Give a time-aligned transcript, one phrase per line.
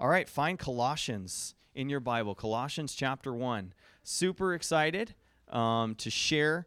[0.00, 3.74] All right, find Colossians in your Bible, Colossians chapter 1.
[4.02, 5.14] Super excited
[5.50, 6.66] um, to share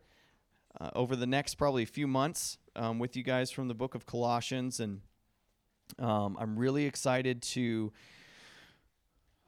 [0.80, 3.96] uh, over the next probably a few months um, with you guys from the book
[3.96, 4.80] of Colossians.
[4.80, 5.02] And
[5.98, 7.92] um, I'm really excited to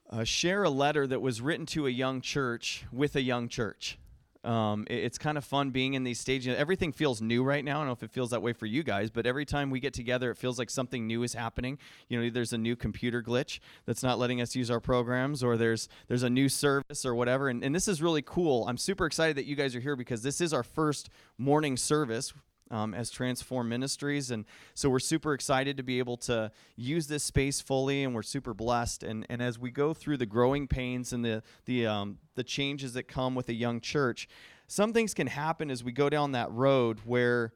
[0.09, 3.99] uh, share a letter that was written to a young church with a young church.
[4.45, 6.55] Um, it, it's kind of fun being in these stages.
[6.57, 7.77] Everything feels new right now.
[7.77, 9.79] I don't know if it feels that way for you guys, but every time we
[9.79, 11.77] get together, it feels like something new is happening.
[12.09, 15.57] You know, there's a new computer glitch that's not letting us use our programs, or
[15.57, 17.49] there's there's a new service or whatever.
[17.49, 18.67] And, and this is really cool.
[18.67, 22.33] I'm super excited that you guys are here because this is our first morning service
[22.71, 24.31] um, as Transform Ministries.
[24.31, 28.23] And so we're super excited to be able to use this space fully, and we're
[28.23, 29.03] super blessed.
[29.03, 32.93] And, and as we go through the growing pains and the, the, um, the changes
[32.93, 34.27] that come with a young church,
[34.67, 37.53] some things can happen as we go down that road where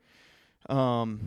[0.69, 1.19] um,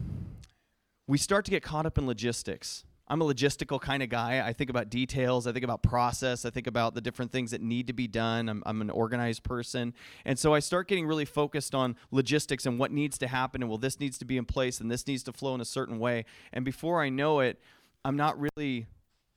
[1.07, 2.85] we start to get caught up in logistics.
[3.13, 4.43] I'm a logistical kind of guy.
[4.43, 5.47] I think about details.
[5.47, 6.47] I think about process.
[6.47, 8.49] I think about the different things that need to be done.
[8.49, 9.93] I'm, I'm an organized person.
[10.25, 13.63] And so I start getting really focused on logistics and what needs to happen.
[13.63, 15.67] And well, this needs to be in place and this needs to flow in a
[15.67, 16.25] certain way.
[16.55, 17.61] And before I know it,
[18.03, 18.87] I'm not really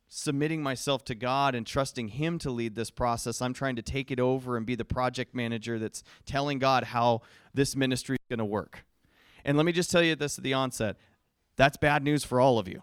[0.08, 3.42] submitting myself to God and trusting Him to lead this process.
[3.42, 7.24] I'm trying to take it over and be the project manager that's telling God how
[7.54, 8.86] this ministry is going to work.
[9.44, 10.96] And let me just tell you this at the onset
[11.58, 12.82] that's bad news for all of you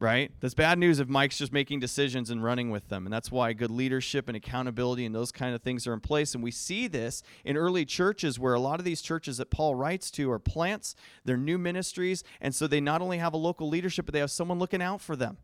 [0.00, 0.32] right?
[0.40, 3.06] That's bad news if Mike's just making decisions and running with them.
[3.06, 6.34] And that's why good leadership and accountability and those kind of things are in place.
[6.34, 9.74] And we see this in early churches where a lot of these churches that Paul
[9.74, 12.24] writes to are plants, they're new ministries.
[12.40, 15.00] And so they not only have a local leadership, but they have someone looking out
[15.00, 15.38] for them.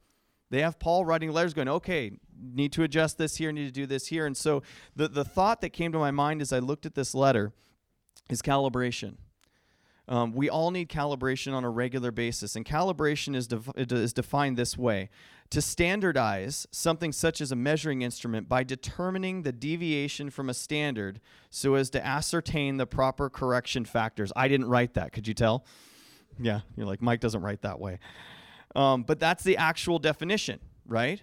[0.50, 2.10] They have Paul writing letters going, okay,
[2.42, 4.26] need to adjust this here, need to do this here.
[4.26, 4.64] And so
[4.96, 7.52] the, the thought that came to my mind as I looked at this letter
[8.28, 9.14] is calibration.
[10.11, 14.77] Um, we all need calibration on a regular basis, and calibration is, is defined this
[14.77, 15.08] way
[15.50, 21.20] to standardize something such as a measuring instrument by determining the deviation from a standard
[21.48, 24.33] so as to ascertain the proper correction factors.
[24.34, 25.12] I didn't write that.
[25.12, 25.64] Could you tell?
[26.40, 28.01] Yeah, you're like, Mike doesn't write that way.
[28.74, 31.23] Um, but that's the actual definition, right?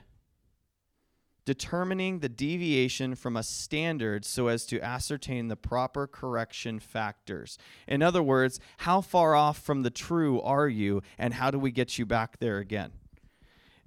[1.48, 7.58] Determining the deviation from a standard so as to ascertain the proper correction factors.
[7.88, 11.72] In other words, how far off from the true are you, and how do we
[11.72, 12.92] get you back there again?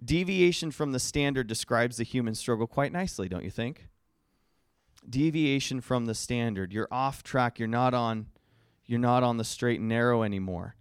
[0.02, 3.88] Deviation from the standard describes the human struggle quite nicely, don't you think?
[5.06, 6.72] Deviation from the standard.
[6.72, 8.28] You're off track, you're not on
[8.86, 10.76] you're not on the straight and narrow anymore.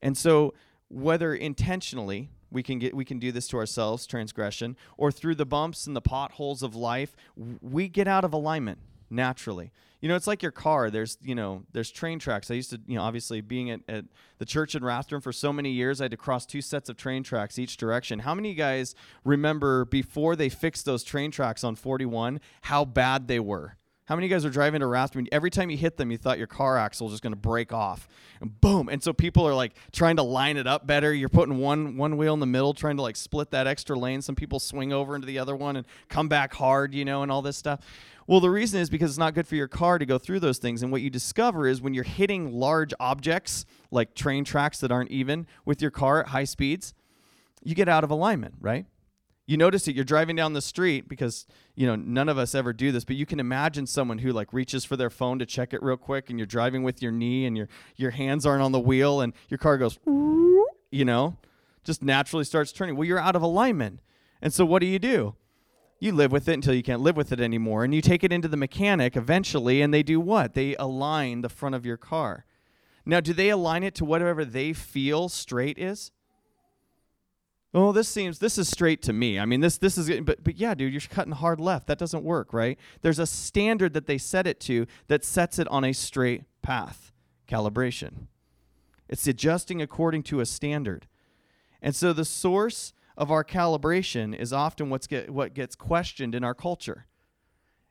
[0.00, 0.54] And so
[0.88, 5.46] whether intentionally we can get we can do this to ourselves transgression or through the
[5.46, 7.16] bumps and the potholes of life
[7.60, 8.78] we get out of alignment
[9.10, 9.72] naturally.
[10.00, 10.90] You know it's like your car.
[10.90, 12.50] There's you know there's train tracks.
[12.50, 14.04] I used to you know obviously being at, at
[14.38, 16.96] the church in rathdrum for so many years i had to cross two sets of
[16.96, 18.20] train tracks each direction.
[18.20, 23.40] How many guys remember before they fixed those train tracks on 41 how bad they
[23.40, 25.26] were how many of you guys are driving to Rathdrum?
[25.32, 27.72] Every time you hit them, you thought your car axle was just going to break
[27.72, 28.08] off,
[28.40, 28.88] and boom!
[28.88, 31.12] And so people are like trying to line it up better.
[31.12, 34.22] You're putting one one wheel in the middle, trying to like split that extra lane.
[34.22, 37.32] Some people swing over into the other one and come back hard, you know, and
[37.32, 37.80] all this stuff.
[38.28, 40.58] Well, the reason is because it's not good for your car to go through those
[40.58, 40.82] things.
[40.82, 45.10] And what you discover is when you're hitting large objects like train tracks that aren't
[45.10, 46.92] even with your car at high speeds,
[47.62, 48.86] you get out of alignment, right?
[49.46, 52.72] You notice it you're driving down the street because you know none of us ever
[52.72, 55.72] do this but you can imagine someone who like reaches for their phone to check
[55.72, 58.72] it real quick and you're driving with your knee and your your hands aren't on
[58.72, 59.98] the wheel and your car goes
[60.90, 61.36] you know
[61.86, 62.96] just naturally starts turning.
[62.96, 64.00] Well you're out of alignment.
[64.42, 65.36] And so what do you do?
[65.98, 68.32] You live with it until you can't live with it anymore and you take it
[68.32, 70.52] into the mechanic eventually and they do what?
[70.52, 72.44] They align the front of your car.
[73.06, 76.10] Now do they align it to whatever they feel straight is
[77.76, 79.38] oh this seems this is straight to me.
[79.38, 81.86] I mean this this is but but yeah dude you're cutting hard left.
[81.86, 82.78] That doesn't work right?
[83.02, 87.12] There's a standard that they set it to that sets it on a straight path.
[87.46, 88.26] Calibration.
[89.08, 91.06] It's adjusting according to a standard.
[91.80, 96.42] And so the source of our calibration is often what's get, what gets questioned in
[96.42, 97.06] our culture.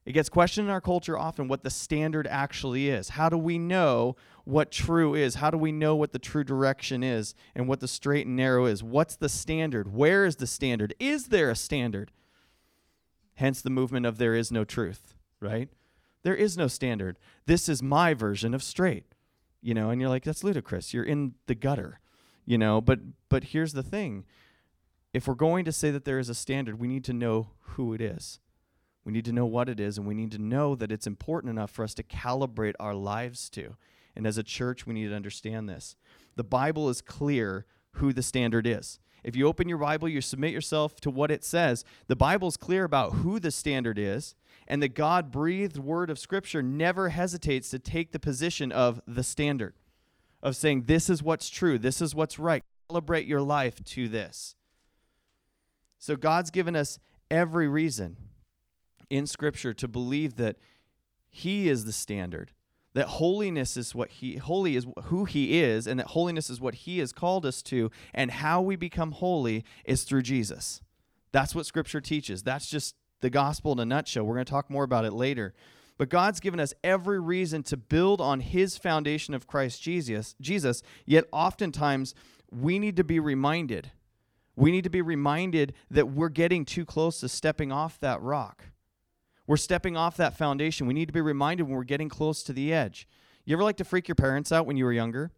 [0.05, 3.09] It gets questioned in our culture often what the standard actually is.
[3.09, 5.35] How do we know what true is?
[5.35, 8.65] How do we know what the true direction is and what the straight and narrow
[8.65, 8.83] is?
[8.83, 9.93] What's the standard?
[9.93, 10.93] Where is the standard?
[10.99, 12.11] Is there a standard?
[13.35, 15.69] Hence the movement of there is no truth, right?
[16.23, 17.17] There is no standard.
[17.47, 19.03] This is my version of straight.
[19.61, 20.93] You know, and you're like that's ludicrous.
[20.93, 21.99] You're in the gutter.
[22.45, 22.99] You know, but
[23.29, 24.25] but here's the thing.
[25.11, 27.93] If we're going to say that there is a standard, we need to know who
[27.93, 28.39] it is.
[29.03, 31.51] We need to know what it is, and we need to know that it's important
[31.51, 33.75] enough for us to calibrate our lives to.
[34.15, 35.95] And as a church, we need to understand this.
[36.35, 38.99] The Bible is clear who the standard is.
[39.23, 41.83] If you open your Bible, you submit yourself to what it says.
[42.07, 44.35] The Bible's clear about who the standard is,
[44.67, 49.23] and the God breathed word of Scripture never hesitates to take the position of the
[49.23, 49.73] standard,
[50.43, 52.61] of saying, This is what's true, this is what's right.
[52.87, 54.55] Celebrate your life to this.
[55.97, 56.99] So God's given us
[57.31, 58.17] every reason
[59.09, 60.57] in Scripture to believe that
[61.29, 62.51] He is the standard
[62.95, 66.73] that holiness is what he holy is who he is and that holiness is what
[66.73, 70.81] he has called us to and how we become holy is through Jesus.
[71.33, 72.41] That's what scripture teaches.
[72.41, 74.23] That's just the gospel in a nutshell.
[74.23, 75.53] We're going to talk more about it later.
[75.97, 80.81] But God's given us every reason to build on his foundation of Christ Jesus, Jesus,
[81.05, 82.15] yet oftentimes
[82.49, 83.91] we need to be reminded.
[84.55, 88.63] We need to be reminded that we're getting too close to stepping off that rock.
[89.47, 90.87] We're stepping off that foundation.
[90.87, 93.07] We need to be reminded when we're getting close to the edge.
[93.45, 95.31] You ever like to freak your parents out when you were younger?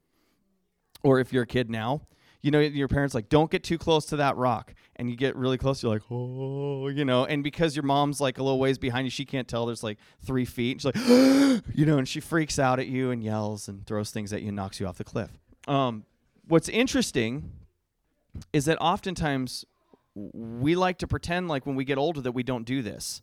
[1.04, 2.01] Or if you're a kid now?
[2.42, 4.74] You know, your parents like, don't get too close to that rock.
[4.95, 8.38] And you get really close, you're like, oh, you know, and because your mom's like
[8.38, 10.81] a little ways behind you, she can't tell there's like three feet.
[10.81, 10.95] She's like,
[11.75, 14.48] you know, and she freaks out at you and yells and throws things at you
[14.48, 15.31] and knocks you off the cliff.
[15.68, 16.06] Um,
[16.48, 17.51] what's interesting
[18.54, 19.65] is that oftentimes
[20.15, 23.21] we like to pretend like when we get older that we don't do this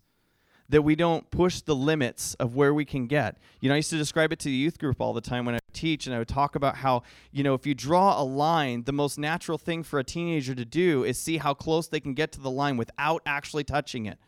[0.68, 3.36] that we don't push the limits of where we can get.
[3.60, 5.54] You know, I used to describe it to the youth group all the time when
[5.54, 7.02] I teach, and I would talk about how,
[7.32, 10.64] you know, if you draw a line, the most natural thing for a teenager to
[10.64, 14.18] do is see how close they can get to the line without actually touching it.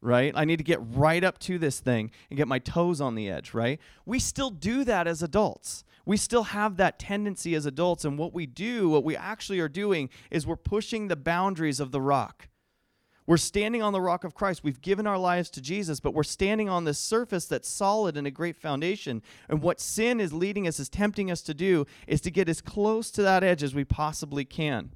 [0.00, 0.32] Right?
[0.36, 3.28] I need to get right up to this thing and get my toes on the
[3.28, 3.80] edge, right?
[4.06, 5.82] We still do that as adults.
[6.06, 9.68] We still have that tendency as adults, and what we do, what we actually are
[9.68, 12.48] doing, is we're pushing the boundaries of the rock
[13.28, 14.64] we're standing on the rock of Christ.
[14.64, 18.26] We've given our lives to Jesus, but we're standing on this surface that's solid and
[18.26, 19.20] a great foundation.
[19.50, 22.62] And what sin is leading us, is tempting us to do, is to get as
[22.62, 24.92] close to that edge as we possibly can.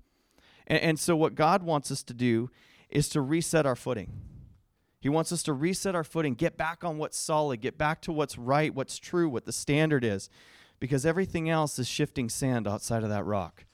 [0.66, 2.48] And, and so, what God wants us to do
[2.88, 4.10] is to reset our footing.
[4.98, 8.12] He wants us to reset our footing, get back on what's solid, get back to
[8.12, 10.30] what's right, what's true, what the standard is,
[10.80, 13.66] because everything else is shifting sand outside of that rock.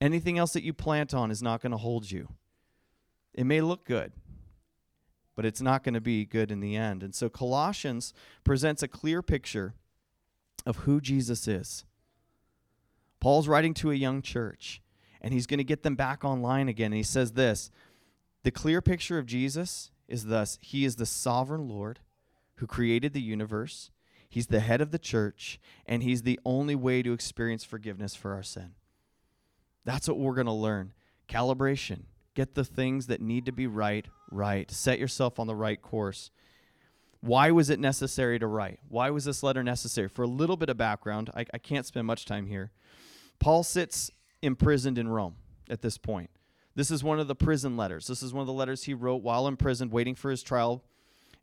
[0.00, 2.28] Anything else that you plant on is not going to hold you.
[3.36, 4.12] It may look good,
[5.36, 7.02] but it's not going to be good in the end.
[7.02, 9.74] And so Colossians presents a clear picture
[10.64, 11.84] of who Jesus is.
[13.20, 14.80] Paul's writing to a young church,
[15.20, 16.86] and he's going to get them back online again.
[16.86, 17.70] And he says this
[18.42, 22.00] The clear picture of Jesus is thus He is the sovereign Lord
[22.56, 23.90] who created the universe,
[24.28, 28.32] He's the head of the church, and He's the only way to experience forgiveness for
[28.32, 28.72] our sin.
[29.84, 30.92] That's what we're going to learn.
[31.28, 32.04] Calibration
[32.36, 34.70] Get the things that need to be right, right.
[34.70, 36.30] Set yourself on the right course.
[37.20, 38.78] Why was it necessary to write?
[38.90, 40.06] Why was this letter necessary?
[40.06, 42.72] For a little bit of background, I, I can't spend much time here.
[43.38, 44.10] Paul sits
[44.42, 45.36] imprisoned in Rome
[45.70, 46.28] at this point.
[46.74, 48.06] This is one of the prison letters.
[48.06, 50.84] This is one of the letters he wrote while in prison, waiting for his trial.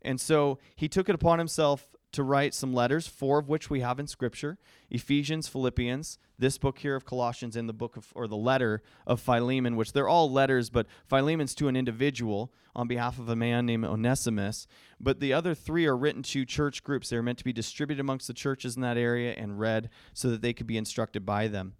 [0.03, 3.81] And so he took it upon himself to write some letters, four of which we
[3.81, 4.57] have in Scripture
[4.89, 9.19] Ephesians, Philippians, this book here of Colossians, and the book of, or the letter of
[9.19, 13.65] Philemon, which they're all letters, but Philemon's to an individual on behalf of a man
[13.65, 14.68] named Onesimus.
[15.00, 17.10] But the other three are written to church groups.
[17.10, 20.42] They're meant to be distributed amongst the churches in that area and read so that
[20.42, 21.74] they could be instructed by them.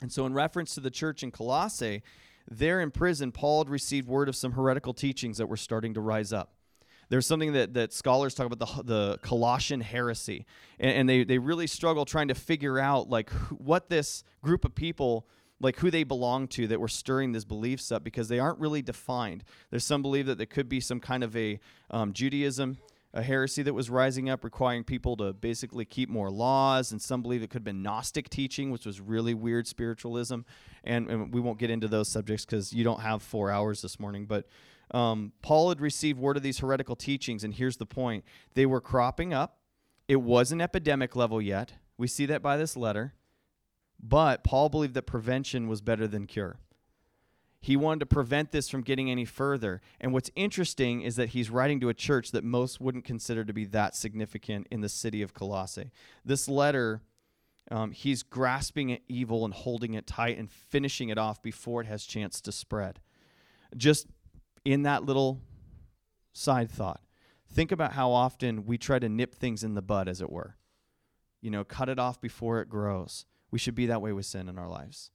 [0.00, 2.02] And so, in reference to the church in Colossae,
[2.48, 6.00] there in prison, Paul had received word of some heretical teachings that were starting to
[6.00, 6.55] rise up
[7.08, 10.46] there's something that, that scholars talk about the, the Colossian heresy,
[10.78, 14.74] and, and they, they really struggle trying to figure out like what this group of
[14.74, 15.26] people
[15.60, 18.82] like who they belong to that were stirring these beliefs up because they aren't really
[18.82, 19.42] defined.
[19.70, 21.58] There's some believe that there could be some kind of a
[21.90, 22.78] um, Judaism,
[23.14, 27.22] a heresy that was rising up, requiring people to basically keep more laws, and some
[27.22, 30.40] believe it could have been Gnostic teaching, which was really weird spiritualism.
[30.84, 33.98] And, and we won't get into those subjects because you don't have four hours this
[33.98, 34.46] morning, but
[34.92, 38.24] um, Paul had received word of these heretical teachings, and here's the point
[38.54, 39.58] they were cropping up.
[40.08, 41.72] It wasn't epidemic level yet.
[41.98, 43.14] We see that by this letter.
[44.00, 46.58] But Paul believed that prevention was better than cure.
[47.60, 49.80] He wanted to prevent this from getting any further.
[50.00, 53.52] And what's interesting is that he's writing to a church that most wouldn't consider to
[53.52, 55.90] be that significant in the city of Colossae.
[56.24, 57.02] This letter,
[57.70, 61.86] um, he's grasping at evil and holding it tight and finishing it off before it
[61.88, 63.00] has chance to spread.
[63.76, 64.06] Just
[64.66, 65.40] in that little
[66.32, 67.00] side thought,
[67.48, 70.56] think about how often we try to nip things in the bud, as it were.
[71.40, 73.26] You know, cut it off before it grows.
[73.52, 75.12] We should be that way with sin in our lives.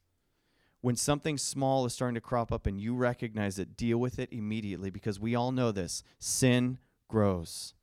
[0.79, 4.31] When something small is starting to crop up and you recognize it, deal with it
[4.31, 6.77] immediately because we all know this sin
[7.10, 7.74] grows.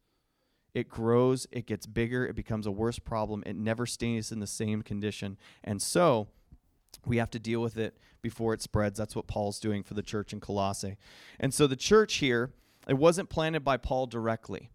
[0.75, 4.47] It grows, it gets bigger, it becomes a worse problem, it never stays in the
[4.47, 5.37] same condition.
[5.63, 6.29] And so,
[7.07, 8.99] we have to deal with it before it spreads.
[8.99, 10.97] That's what Paul's doing for the church in Colossae.
[11.39, 12.53] And so the church here,
[12.89, 14.71] it wasn't planted by Paul directly.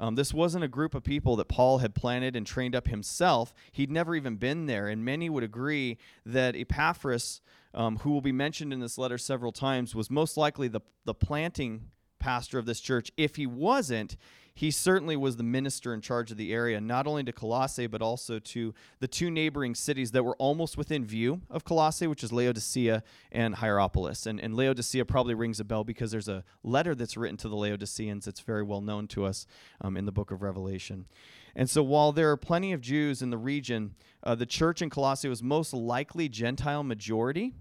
[0.00, 3.52] Um, this wasn't a group of people that Paul had planted and trained up himself.
[3.72, 4.86] He'd never even been there.
[4.86, 7.40] And many would agree that Epaphras,
[7.74, 11.14] um, who will be mentioned in this letter several times, was most likely the, the
[11.14, 13.10] planting pastor of this church.
[13.16, 14.16] If he wasn't,
[14.58, 18.02] he certainly was the minister in charge of the area, not only to Colossae, but
[18.02, 22.32] also to the two neighboring cities that were almost within view of Colossae, which is
[22.32, 24.26] Laodicea and Hierapolis.
[24.26, 27.54] And, and Laodicea probably rings a bell because there's a letter that's written to the
[27.54, 29.46] Laodiceans that's very well known to us
[29.80, 31.06] um, in the book of Revelation.
[31.54, 34.90] And so, while there are plenty of Jews in the region, uh, the church in
[34.90, 37.54] Colossae was most likely Gentile majority.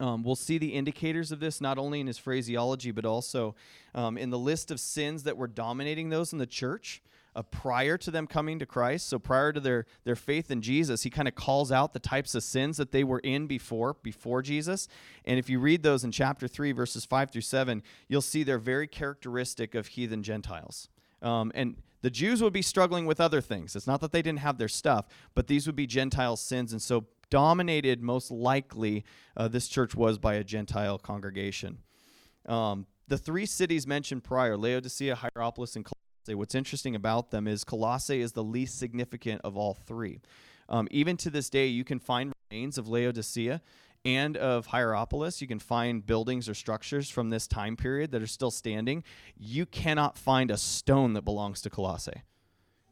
[0.00, 3.54] Um, we'll see the indicators of this not only in his phraseology, but also
[3.94, 7.02] um, in the list of sins that were dominating those in the church
[7.34, 9.08] uh, prior to them coming to Christ.
[9.08, 12.34] So prior to their, their faith in Jesus, he kind of calls out the types
[12.34, 14.88] of sins that they were in before, before Jesus.
[15.24, 18.58] And if you read those in chapter 3, verses 5 through 7, you'll see they're
[18.58, 20.88] very characteristic of heathen Gentiles.
[21.22, 23.76] Um, and the Jews would be struggling with other things.
[23.76, 26.72] It's not that they didn't have their stuff, but these would be Gentile sins.
[26.72, 29.06] And so dominated, most likely,
[29.38, 31.78] uh, this church was by a Gentile congregation.
[32.44, 37.64] Um, the three cities mentioned prior, Laodicea, Hierapolis, and Colossae, what's interesting about them is
[37.64, 40.20] Colossae is the least significant of all three.
[40.68, 43.62] Um, even to this day, you can find remains of Laodicea
[44.04, 45.40] and of Hierapolis.
[45.40, 49.04] You can find buildings or structures from this time period that are still standing.
[49.38, 52.20] You cannot find a stone that belongs to Colossae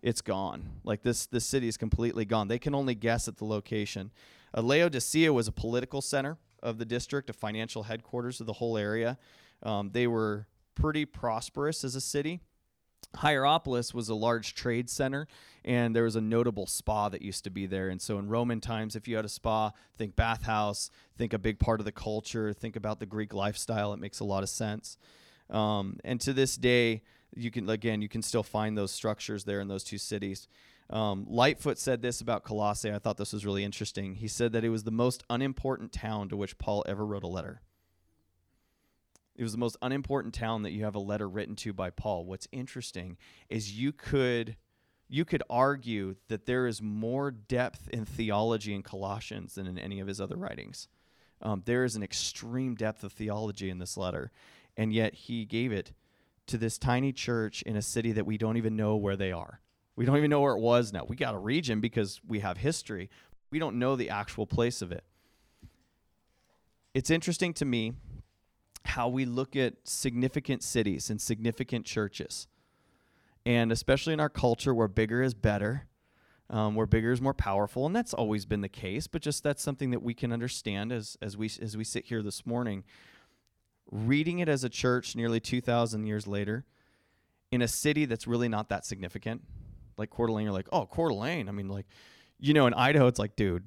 [0.02, 0.64] it's gone.
[0.84, 2.48] Like this, this city is completely gone.
[2.48, 4.10] They can only guess at the location.
[4.56, 8.76] Uh, Laodicea was a political center of the district, a financial headquarters of the whole
[8.76, 9.18] area.
[9.62, 12.40] Um, they were pretty prosperous as a city.
[13.16, 15.26] Hierapolis was a large trade center,
[15.64, 17.88] and there was a notable spa that used to be there.
[17.88, 21.58] And so, in Roman times, if you had a spa, think bathhouse, think a big
[21.58, 23.92] part of the culture, think about the Greek lifestyle.
[23.92, 24.96] It makes a lot of sense.
[25.48, 27.02] Um, and to this day,
[27.34, 30.48] you can again you can still find those structures there in those two cities.
[30.90, 32.92] Um, Lightfoot said this about Colossae.
[32.92, 34.16] I thought this was really interesting.
[34.16, 37.28] He said that it was the most unimportant town to which Paul ever wrote a
[37.28, 37.62] letter.
[39.36, 42.24] It was the most unimportant town that you have a letter written to by Paul.
[42.24, 43.16] What's interesting
[43.48, 44.56] is you could
[45.08, 49.98] you could argue that there is more depth in theology in Colossians than in any
[49.98, 50.88] of his other writings.
[51.42, 54.30] Um, there is an extreme depth of theology in this letter,
[54.76, 55.92] and yet he gave it
[56.50, 59.60] to this tiny church in a city that we don't even know where they are.
[59.96, 61.04] We don't even know where it was now.
[61.06, 63.10] We got a region because we have history.
[63.50, 65.04] We don't know the actual place of it.
[66.94, 67.92] It's interesting to me
[68.84, 72.48] how we look at significant cities and significant churches.
[73.46, 75.86] And especially in our culture where bigger is better,
[76.48, 79.62] um, where bigger is more powerful, and that's always been the case, but just that's
[79.62, 82.84] something that we can understand as, as, we, as we sit here this morning
[83.90, 86.64] reading it as a church nearly 2,000 years later
[87.50, 89.42] in a city that's really not that significant,
[89.96, 91.48] like Coeur d'Alene, you're like, oh, Coeur d'Alene.
[91.48, 91.86] I mean, like,
[92.38, 93.66] you know, in Idaho, it's like, dude,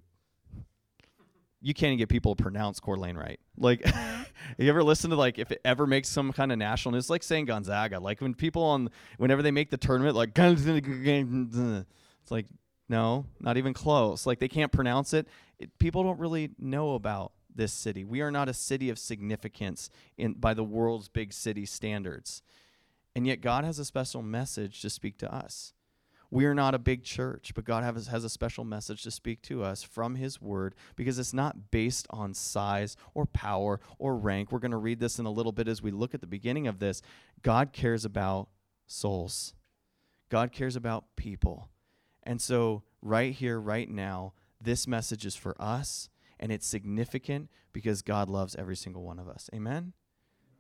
[1.62, 3.40] you can't even get people to pronounce Coeur d'Alene right.
[3.58, 3.86] Like,
[4.58, 7.24] you ever listen to like if it ever makes some kind of national news, like
[7.24, 8.00] saying Gonzaga.
[8.00, 11.86] Like when people on whenever they make the tournament, like it's
[12.30, 12.48] like
[12.90, 14.26] no, not even close.
[14.26, 15.28] Like they can't pronounce it.
[15.58, 18.04] it people don't really know about this city.
[18.04, 22.42] We are not a city of significance in by the world's big city standards.
[23.16, 25.74] And yet God has a special message to speak to us.
[26.34, 29.44] We are not a big church, but God has, has a special message to speak
[29.44, 34.52] to us from His Word because it's not based on size or power or rank.
[34.52, 36.66] We're going to read this in a little bit as we look at the beginning
[36.66, 37.04] of this.
[37.44, 38.50] God cares about
[38.88, 39.54] souls,
[40.30, 41.70] God cares about people.
[42.24, 46.10] And so, right here, right now, this message is for us
[46.44, 49.50] and it's significant because God loves every single one of us.
[49.56, 49.94] Amen?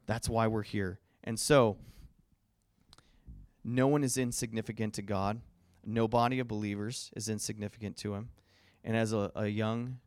[0.05, 1.01] That's why we're here.
[1.25, 1.75] And so,
[3.65, 5.41] no one is insignificant to God.
[5.85, 8.29] No body of believers is insignificant to Him.
[8.85, 9.99] And as a, a young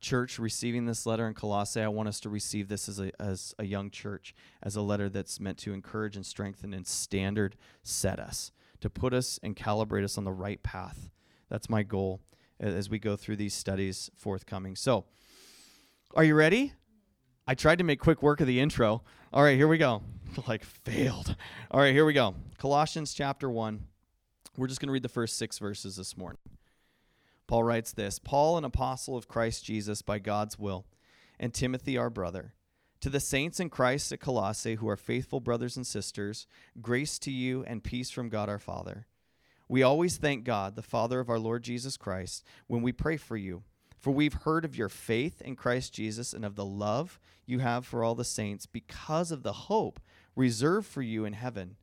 [0.00, 3.56] church receiving this letter in Colossae, I want us to receive this as a, as
[3.58, 8.20] a young church, as a letter that's meant to encourage and strengthen and standard set
[8.20, 11.10] us, to put us and calibrate us on the right path.
[11.48, 12.20] That's my goal
[12.60, 14.76] as we go through these studies forthcoming.
[14.76, 15.04] So,
[16.14, 16.72] are you ready?
[17.46, 19.02] I tried to make quick work of the intro.
[19.32, 20.02] All right, here we go.
[20.46, 21.36] like failed.
[21.70, 22.34] All right, here we go.
[22.58, 23.84] Colossians chapter 1.
[24.56, 26.38] We're just going to read the first 6 verses this morning.
[27.46, 30.84] Paul writes this, Paul an apostle of Christ Jesus by God's will,
[31.40, 32.52] and Timothy our brother,
[33.00, 36.46] to the saints in Christ at Colossae who are faithful brothers and sisters,
[36.82, 39.06] grace to you and peace from God our Father.
[39.68, 43.36] We always thank God, the Father of our Lord Jesus Christ, when we pray for
[43.36, 43.62] you
[43.98, 47.84] For we've heard of your faith in Christ Jesus and of the love you have
[47.84, 50.00] for all the saints because of the hope
[50.36, 51.76] reserved for you in heaven.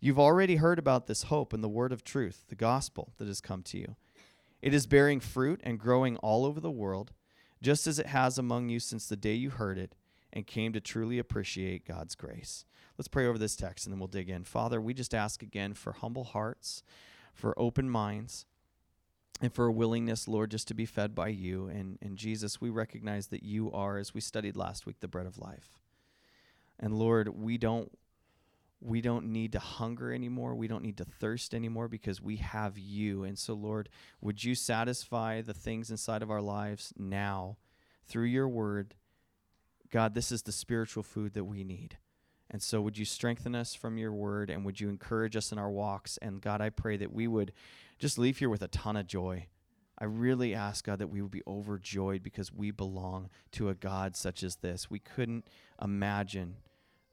[0.00, 3.40] You've already heard about this hope in the word of truth, the gospel that has
[3.40, 3.96] come to you.
[4.62, 7.12] It is bearing fruit and growing all over the world,
[7.60, 9.96] just as it has among you since the day you heard it
[10.32, 12.64] and came to truly appreciate God's grace.
[12.96, 14.44] Let's pray over this text and then we'll dig in.
[14.44, 16.82] Father, we just ask again for humble hearts,
[17.38, 18.46] for open minds,
[19.40, 21.68] and for a willingness, Lord, just to be fed by you.
[21.68, 25.26] And, and Jesus, we recognize that you are, as we studied last week, the bread
[25.26, 25.78] of life.
[26.80, 27.90] And Lord, we don't
[28.80, 30.54] we don't need to hunger anymore.
[30.54, 33.24] We don't need to thirst anymore because we have you.
[33.24, 33.88] And so, Lord,
[34.20, 37.56] would you satisfy the things inside of our lives now
[38.06, 38.94] through your word?
[39.90, 41.98] God, this is the spiritual food that we need.
[42.50, 45.58] And so, would you strengthen us from your word and would you encourage us in
[45.58, 46.18] our walks?
[46.22, 47.52] And God, I pray that we would
[47.98, 49.46] just leave here with a ton of joy.
[49.98, 54.16] I really ask, God, that we would be overjoyed because we belong to a God
[54.16, 54.88] such as this.
[54.88, 55.48] We couldn't
[55.82, 56.56] imagine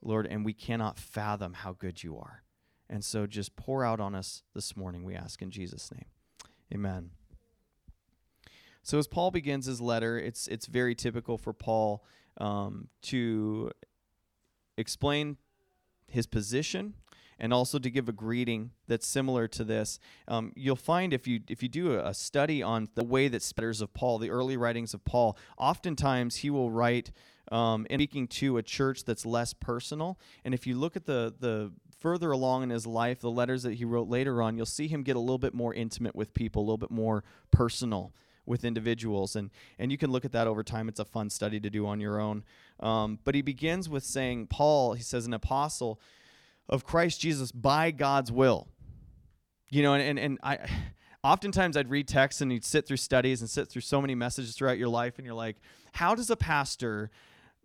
[0.06, 2.44] Lord, and we cannot fathom how good you are.
[2.90, 6.06] And so just pour out on us this morning, we ask in Jesus' name.
[6.74, 7.10] Amen.
[8.84, 12.06] So as Paul begins his letter, it's it's very typical for Paul
[12.38, 13.72] um, to
[14.78, 15.38] explain
[16.08, 16.94] his position
[17.38, 20.00] and also to give a greeting that's similar to this.
[20.28, 23.82] Um, you'll find if you if you do a study on the way that letters
[23.82, 27.12] of Paul, the early writings of Paul, oftentimes he will write
[27.52, 30.18] um, speaking to a church that's less personal.
[30.44, 33.74] And if you look at the the further along in his life, the letters that
[33.74, 36.62] he wrote later on, you'll see him get a little bit more intimate with people,
[36.62, 38.14] a little bit more personal
[38.46, 39.50] with individuals and
[39.80, 42.00] and you can look at that over time it's a fun study to do on
[42.00, 42.44] your own
[42.80, 46.00] um, but he begins with saying paul he says an apostle
[46.70, 48.68] of christ jesus by god's will
[49.70, 50.58] you know and and, and i
[51.24, 54.56] oftentimes i'd read texts and you'd sit through studies and sit through so many messages
[54.56, 55.58] throughout your life and you're like
[55.94, 57.10] how does a pastor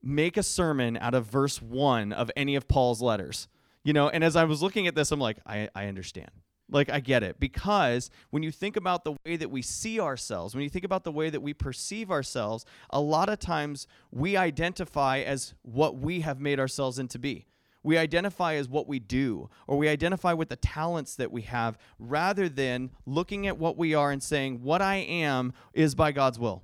[0.02, 3.48] make a sermon out of verse one of any of Paul's letters.
[3.82, 6.30] You know, and as I was looking at this, I'm like, I, I understand.
[6.70, 7.40] Like, I get it.
[7.40, 11.04] Because when you think about the way that we see ourselves, when you think about
[11.04, 16.20] the way that we perceive ourselves, a lot of times we identify as what we
[16.20, 17.46] have made ourselves into be.
[17.82, 21.78] We identify as what we do, or we identify with the talents that we have,
[21.98, 26.38] rather than looking at what we are and saying, What I am is by God's
[26.38, 26.62] will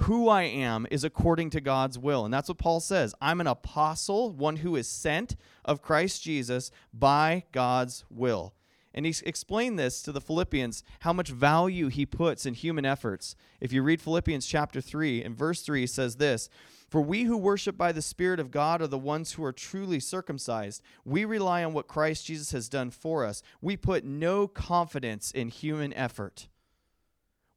[0.00, 2.24] who I am is according to God's will.
[2.24, 3.14] And that's what Paul says.
[3.20, 8.52] I'm an apostle, one who is sent of Christ Jesus by God's will.
[8.96, 13.36] And he explained this to the Philippians, how much value he puts in human efforts.
[13.60, 16.48] If you read Philippians chapter 3, and verse 3 says this
[16.88, 20.00] For we who worship by the Spirit of God are the ones who are truly
[20.00, 20.82] circumcised.
[21.04, 23.42] We rely on what Christ Jesus has done for us.
[23.60, 26.48] We put no confidence in human effort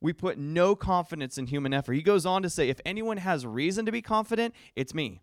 [0.01, 1.93] we put no confidence in human effort.
[1.93, 5.21] He goes on to say, if anyone has reason to be confident, it's me.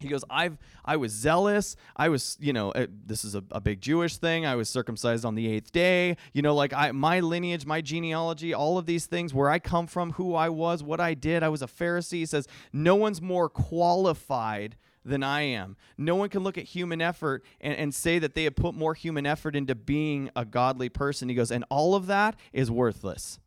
[0.00, 1.76] He goes, I've I was zealous.
[1.94, 4.46] I was, you know, uh, this is a, a big Jewish thing.
[4.46, 6.16] I was circumcised on the eighth day.
[6.32, 9.86] You know, like I my lineage, my genealogy, all of these things, where I come
[9.86, 11.42] from, who I was, what I did.
[11.42, 12.18] I was a Pharisee.
[12.18, 15.76] He says, no one's more qualified than I am.
[15.98, 18.94] No one can look at human effort and, and say that they have put more
[18.94, 21.28] human effort into being a godly person.
[21.28, 23.38] He goes, and all of that is worthless.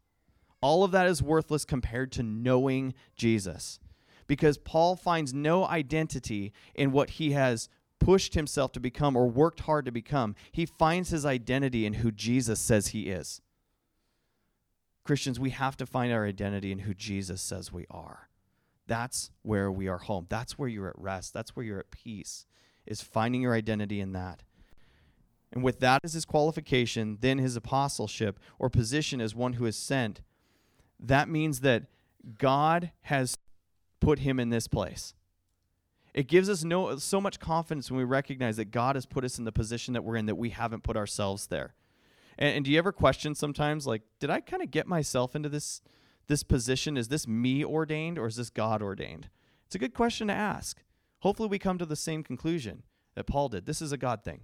[0.61, 3.79] All of that is worthless compared to knowing Jesus.
[4.33, 7.69] Because Paul finds no identity in what he has
[7.99, 10.33] pushed himself to become or worked hard to become.
[10.51, 13.43] He finds his identity in who Jesus says he is.
[15.03, 18.27] Christians, we have to find our identity in who Jesus says we are.
[18.87, 20.25] That's where we are home.
[20.29, 21.31] That's where you're at rest.
[21.31, 22.47] That's where you're at peace,
[22.87, 24.41] is finding your identity in that.
[25.51, 29.75] And with that as his qualification, then his apostleship or position as one who is
[29.75, 30.23] sent
[30.99, 31.83] that means that
[32.39, 33.37] God has
[34.03, 35.13] put him in this place.
[36.13, 39.39] It gives us no so much confidence when we recognize that God has put us
[39.39, 41.73] in the position that we're in that we haven't put ourselves there.
[42.37, 45.49] And, and do you ever question sometimes like did I kind of get myself into
[45.49, 45.81] this
[46.27, 46.97] this position?
[46.97, 49.29] Is this me ordained or is this God ordained?
[49.65, 50.83] It's a good question to ask.
[51.19, 52.83] Hopefully we come to the same conclusion
[53.15, 53.65] that Paul did.
[53.65, 54.41] This is a God thing.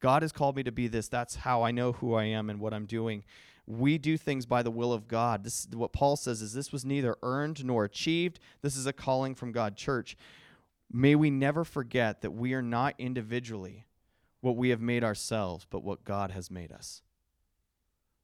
[0.00, 1.08] God has called me to be this.
[1.08, 3.24] That's how I know who I am and what I'm doing
[3.70, 5.44] we do things by the will of God.
[5.44, 8.40] This is what Paul says is this was neither earned nor achieved.
[8.62, 10.16] This is a calling from God church.
[10.92, 13.86] May we never forget that we are not individually
[14.40, 17.02] what we have made ourselves, but what God has made us.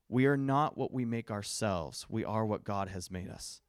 [0.09, 2.07] We are not what we make ourselves.
[2.09, 3.61] We are what God has made us.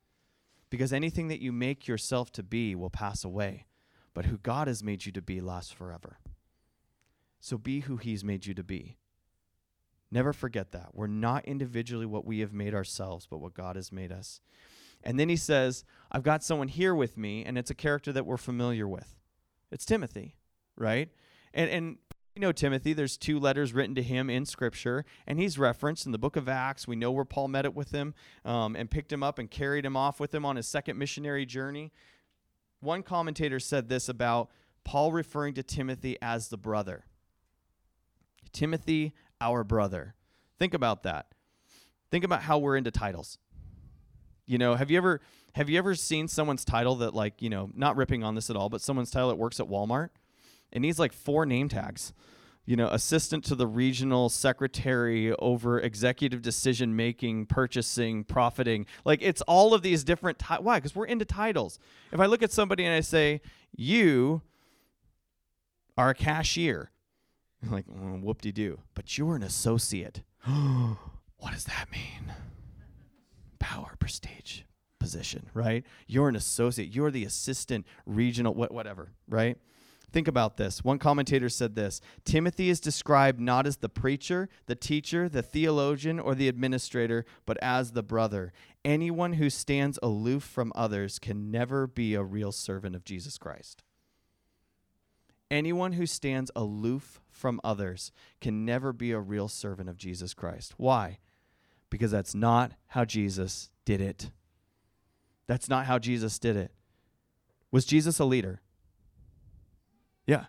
[0.69, 3.67] Because anything that you make yourself to be will pass away,
[4.13, 6.17] but who God has made you to be lasts forever.
[7.47, 8.97] So be who He's made you to be.
[10.11, 10.89] Never forget that.
[10.91, 14.41] We're not individually what we have made ourselves, but what God has made us.
[15.01, 18.25] And then he says, I've got someone here with me, and it's a character that
[18.25, 19.15] we're familiar with.
[19.71, 20.35] It's Timothy,
[20.75, 21.07] right?
[21.53, 21.97] And, and
[22.35, 26.11] you know Timothy, there's two letters written to him in Scripture, and he's referenced in
[26.11, 26.85] the book of Acts.
[26.85, 29.85] We know where Paul met it with him um, and picked him up and carried
[29.85, 31.93] him off with him on his second missionary journey.
[32.81, 34.49] One commentator said this about
[34.83, 37.05] Paul referring to Timothy as the brother.
[38.57, 40.15] Timothy, our brother.
[40.57, 41.27] Think about that.
[42.09, 43.37] Think about how we're into titles.
[44.47, 45.21] You know, have you ever
[45.53, 48.55] have you ever seen someone's title that like, you know, not ripping on this at
[48.55, 50.09] all, but someone's title that works at Walmart?
[50.71, 52.13] It needs like four name tags.
[52.65, 58.87] You know, assistant to the regional secretary over executive decision making, purchasing, profiting.
[59.05, 60.39] Like it's all of these different.
[60.39, 60.77] Ti- Why?
[60.79, 61.77] Because we're into titles.
[62.11, 63.39] If I look at somebody and I say,
[63.75, 64.41] "You
[65.97, 66.89] are a cashier,"
[67.69, 70.21] like, oh, "Whoop de doo," but you're an associate.
[70.45, 72.33] what does that mean?
[73.59, 74.61] Power, prestige,
[74.99, 75.83] position, right?
[76.07, 76.93] You're an associate.
[76.93, 79.57] You're the assistant regional, what, whatever, right?
[80.11, 80.83] Think about this.
[80.85, 86.19] One commentator said this Timothy is described not as the preacher, the teacher, the theologian,
[86.19, 88.53] or the administrator, but as the brother.
[88.85, 93.83] Anyone who stands aloof from others can never be a real servant of Jesus Christ.
[95.49, 100.73] Anyone who stands aloof from others can never be a real servant of Jesus Christ.
[100.77, 101.19] Why?
[101.89, 104.31] Because that's not how Jesus did it.
[105.47, 106.71] That's not how Jesus did it.
[107.71, 108.61] Was Jesus a leader?
[110.25, 110.45] Yeah.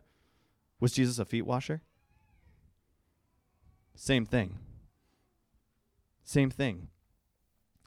[0.80, 1.82] Was Jesus a feet washer?
[3.94, 4.58] Same thing.
[6.24, 6.88] Same thing.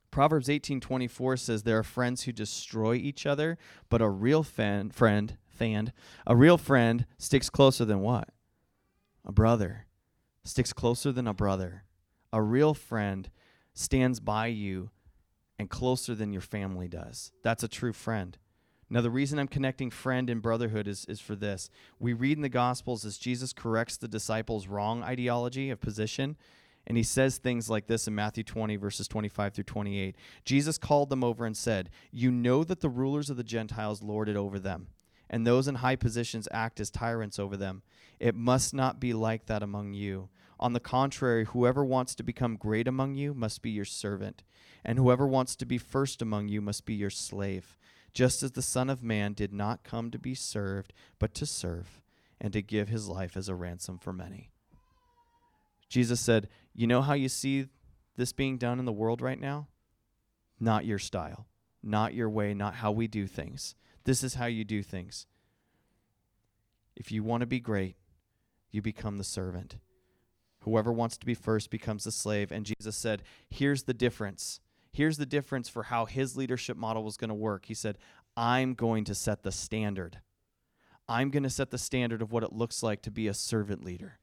[0.09, 3.57] Proverbs 18:24 says there are friends who destroy each other,
[3.89, 5.93] but a real fan, friend, fan,
[6.25, 8.29] a real friend sticks closer than what?
[9.23, 9.85] A brother.
[10.43, 11.83] Sticks closer than a brother.
[12.33, 13.29] A real friend
[13.75, 14.89] stands by you
[15.59, 17.31] and closer than your family does.
[17.43, 18.39] That's a true friend.
[18.89, 21.69] Now, the reason I'm connecting friend and brotherhood is, is for this.
[21.99, 26.37] We read in the Gospels as Jesus corrects the disciples' wrong ideology of position,
[26.87, 30.15] and he says things like this in Matthew 20, verses 25 through 28.
[30.43, 34.27] Jesus called them over and said, You know that the rulers of the Gentiles lord
[34.27, 34.87] it over them,
[35.31, 37.81] and those in high positions act as tyrants over them.
[38.19, 40.29] It must not be like that among you.
[40.59, 44.43] On the contrary, whoever wants to become great among you must be your servant,
[44.85, 47.75] and whoever wants to be first among you must be your slave
[48.13, 52.01] just as the Son of Man did not come to be served, but to serve,
[52.39, 54.49] and to give his life as a ransom for many.
[55.89, 57.67] Jesus said, You know how you see
[58.17, 59.67] this being done in the world right now?
[60.59, 61.47] Not your style,
[61.81, 63.75] not your way, not how we do things.
[64.03, 65.27] This is how you do things.
[66.95, 67.95] If you want to be great,
[68.71, 69.77] you become the servant.
[70.61, 72.51] Whoever wants to be first becomes the slave.
[72.51, 74.59] And Jesus said, Here's the difference
[74.93, 77.65] here's the difference for how his leadership model was going to work.
[77.65, 77.97] He said,
[78.35, 80.19] I'm going to set the standard.
[81.07, 83.83] I'm going to set the standard of what it looks like to be a servant
[83.83, 84.19] leader.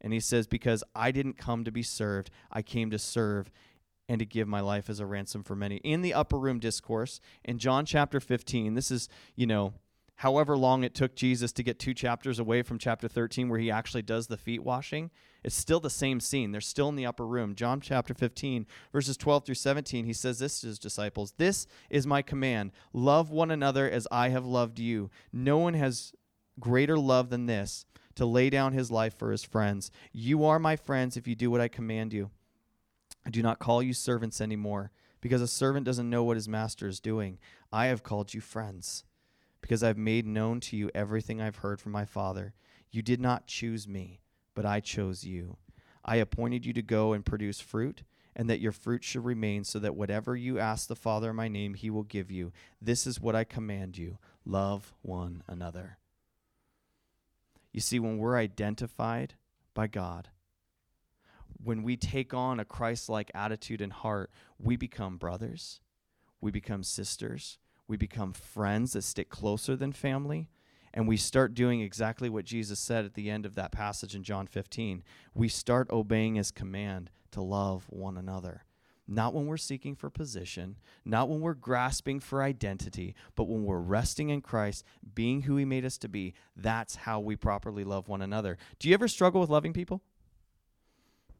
[0.00, 3.50] And he says, Because I didn't come to be served, I came to serve
[4.08, 5.76] and to give my life as a ransom for many.
[5.76, 9.74] In the upper room discourse, in John chapter 15, this is, you know,
[10.16, 13.70] however long it took Jesus to get two chapters away from chapter 13 where he
[13.70, 15.10] actually does the feet washing,
[15.44, 16.50] it's still the same scene.
[16.50, 17.54] They're still in the upper room.
[17.54, 22.06] John chapter 15, verses 12 through 17, he says this to his disciples This is
[22.06, 25.10] my command love one another as I have loved you.
[25.32, 26.12] No one has
[26.58, 27.84] greater love than this
[28.16, 29.92] to lay down his life for his friends.
[30.12, 32.30] You are my friends if you do what I command you.
[33.28, 36.88] I do not call you servants anymore because a servant doesn't know what his master
[36.88, 37.36] is doing.
[37.70, 39.04] I have called you friends
[39.60, 42.54] because I've made known to you everything I've heard from my Father.
[42.90, 44.20] You did not choose me,
[44.54, 45.58] but I chose you.
[46.06, 48.02] I appointed you to go and produce fruit,
[48.34, 51.48] and that your fruit should remain, so that whatever you ask the Father in my
[51.48, 52.50] name, he will give you.
[52.80, 55.98] This is what I command you love one another.
[57.74, 59.34] You see, when we're identified
[59.74, 60.30] by God,
[61.62, 65.80] when we take on a Christ like attitude and heart, we become brothers,
[66.40, 70.48] we become sisters, we become friends that stick closer than family.
[70.94, 74.22] And we start doing exactly what Jesus said at the end of that passage in
[74.22, 75.04] John 15.
[75.34, 78.64] We start obeying his command to love one another.
[79.06, 83.78] Not when we're seeking for position, not when we're grasping for identity, but when we're
[83.78, 86.34] resting in Christ, being who he made us to be.
[86.56, 88.58] That's how we properly love one another.
[88.78, 90.02] Do you ever struggle with loving people?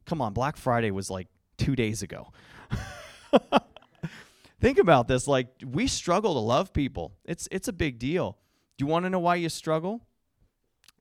[0.09, 2.33] Come on, Black Friday was like two days ago.
[4.59, 8.37] think about this like we struggle to love people it's it's a big deal
[8.77, 10.01] do you want to know why you struggle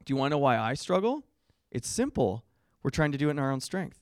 [0.04, 1.24] do you want to know why i struggle
[1.72, 2.44] it's simple
[2.82, 3.98] we're trying to do it in our own strength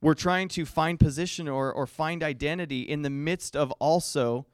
[0.00, 4.46] We're trying to find position or, or find identity in the midst of also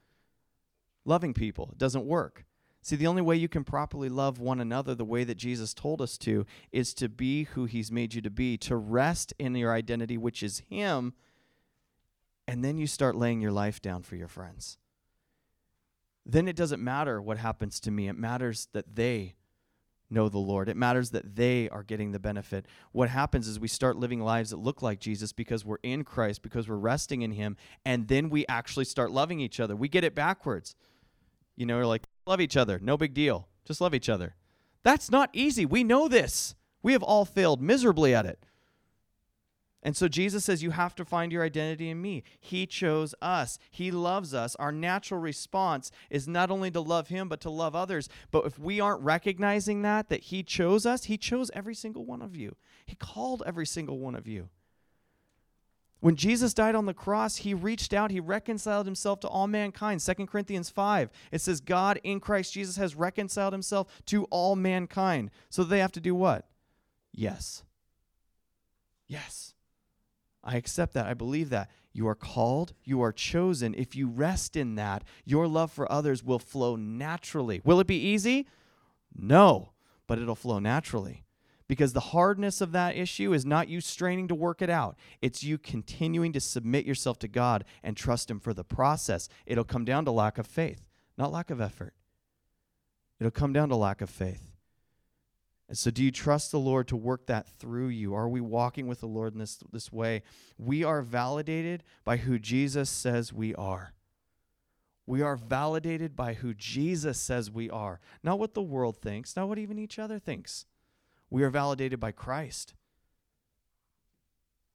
[1.05, 1.69] loving people.
[1.71, 2.45] It doesn't work.
[2.85, 6.03] See, the only way you can properly love one another the way that Jesus told
[6.03, 9.73] us to is to be who he's made you to be, to rest in your
[9.73, 11.15] identity, which is him,
[12.47, 14.77] and then you start laying your life down for your friends.
[16.27, 19.33] Then it doesn't matter what happens to me, it matters that they
[20.11, 20.69] know the Lord.
[20.69, 22.67] It matters that they are getting the benefit.
[22.91, 26.43] What happens is we start living lives that look like Jesus because we're in Christ,
[26.43, 29.75] because we're resting in Him, and then we actually start loving each other.
[29.75, 30.75] We get it backwards.
[31.55, 33.47] You know, like, love each other, no big deal.
[33.65, 34.35] Just love each other.
[34.83, 35.65] That's not easy.
[35.65, 36.55] We know this.
[36.83, 38.45] We have all failed miserably at it.
[39.85, 42.23] And so Jesus says, You have to find your identity in me.
[42.39, 44.55] He chose us, He loves us.
[44.55, 48.09] Our natural response is not only to love Him, but to love others.
[48.31, 52.23] But if we aren't recognizing that, that He chose us, He chose every single one
[52.23, 52.55] of you.
[52.85, 54.49] He called every single one of you.
[56.05, 60.01] When Jesus died on the cross, he reached out, he reconciled himself to all mankind.
[60.01, 65.31] 2 Corinthians 5, it says, God in Christ Jesus has reconciled himself to all mankind.
[65.49, 66.45] So they have to do what?
[67.11, 67.63] Yes.
[69.07, 69.55] Yes.
[70.43, 71.07] I accept that.
[71.07, 71.71] I believe that.
[71.91, 73.73] You are called, you are chosen.
[73.73, 77.61] If you rest in that, your love for others will flow naturally.
[77.63, 78.45] Will it be easy?
[79.15, 79.71] No,
[80.05, 81.24] but it'll flow naturally.
[81.67, 84.97] Because the hardness of that issue is not you straining to work it out.
[85.21, 89.29] It's you continuing to submit yourself to God and trust Him for the process.
[89.45, 91.93] It'll come down to lack of faith, not lack of effort.
[93.19, 94.51] It'll come down to lack of faith.
[95.67, 98.13] And so, do you trust the Lord to work that through you?
[98.13, 100.21] Are we walking with the Lord in this, this way?
[100.59, 103.93] We are validated by who Jesus says we are.
[105.07, 109.47] We are validated by who Jesus says we are, not what the world thinks, not
[109.47, 110.65] what even each other thinks.
[111.35, 112.75] We are validated by Christ.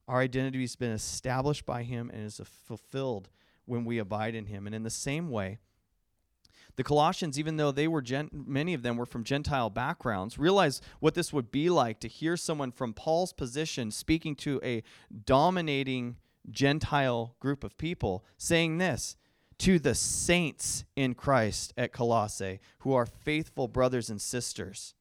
[0.06, 3.30] Our identity has been established by Him and is fulfilled
[3.64, 4.66] when we abide in Him.
[4.66, 5.56] And in the same way,
[6.76, 10.82] the Colossians, even though they were gen- many of them were from Gentile backgrounds, realize
[10.98, 14.82] what this would be like to hear someone from Paul's position speaking to a
[15.24, 16.16] dominating
[16.50, 19.16] Gentile group of people, saying this
[19.60, 24.92] to the saints in Christ at Colossae, who are faithful brothers and sisters,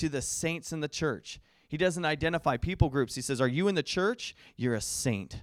[0.00, 1.40] to the saints in the church.
[1.68, 3.14] He doesn't identify people groups.
[3.14, 4.34] He says, Are you in the church?
[4.56, 5.42] You're a saint.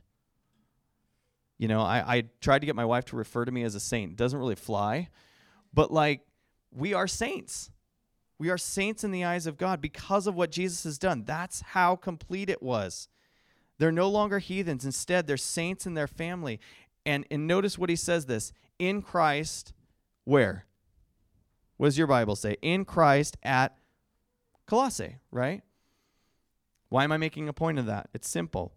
[1.58, 3.80] You know, I, I tried to get my wife to refer to me as a
[3.80, 4.12] saint.
[4.12, 5.10] It doesn't really fly.
[5.74, 6.22] But like,
[6.72, 7.72] we are saints.
[8.38, 11.24] We are saints in the eyes of God because of what Jesus has done.
[11.26, 13.08] That's how complete it was.
[13.80, 14.86] They're no longer heathens.
[14.86, 16.60] Instead, they're saints in their family.
[17.06, 19.74] And, and notice what he says this in Christ,
[20.26, 20.66] where?
[21.78, 22.58] What does your Bible say?
[22.62, 23.77] In Christ at
[24.68, 25.62] Colossae, right?
[26.90, 28.10] Why am I making a point of that?
[28.14, 28.74] It's simple.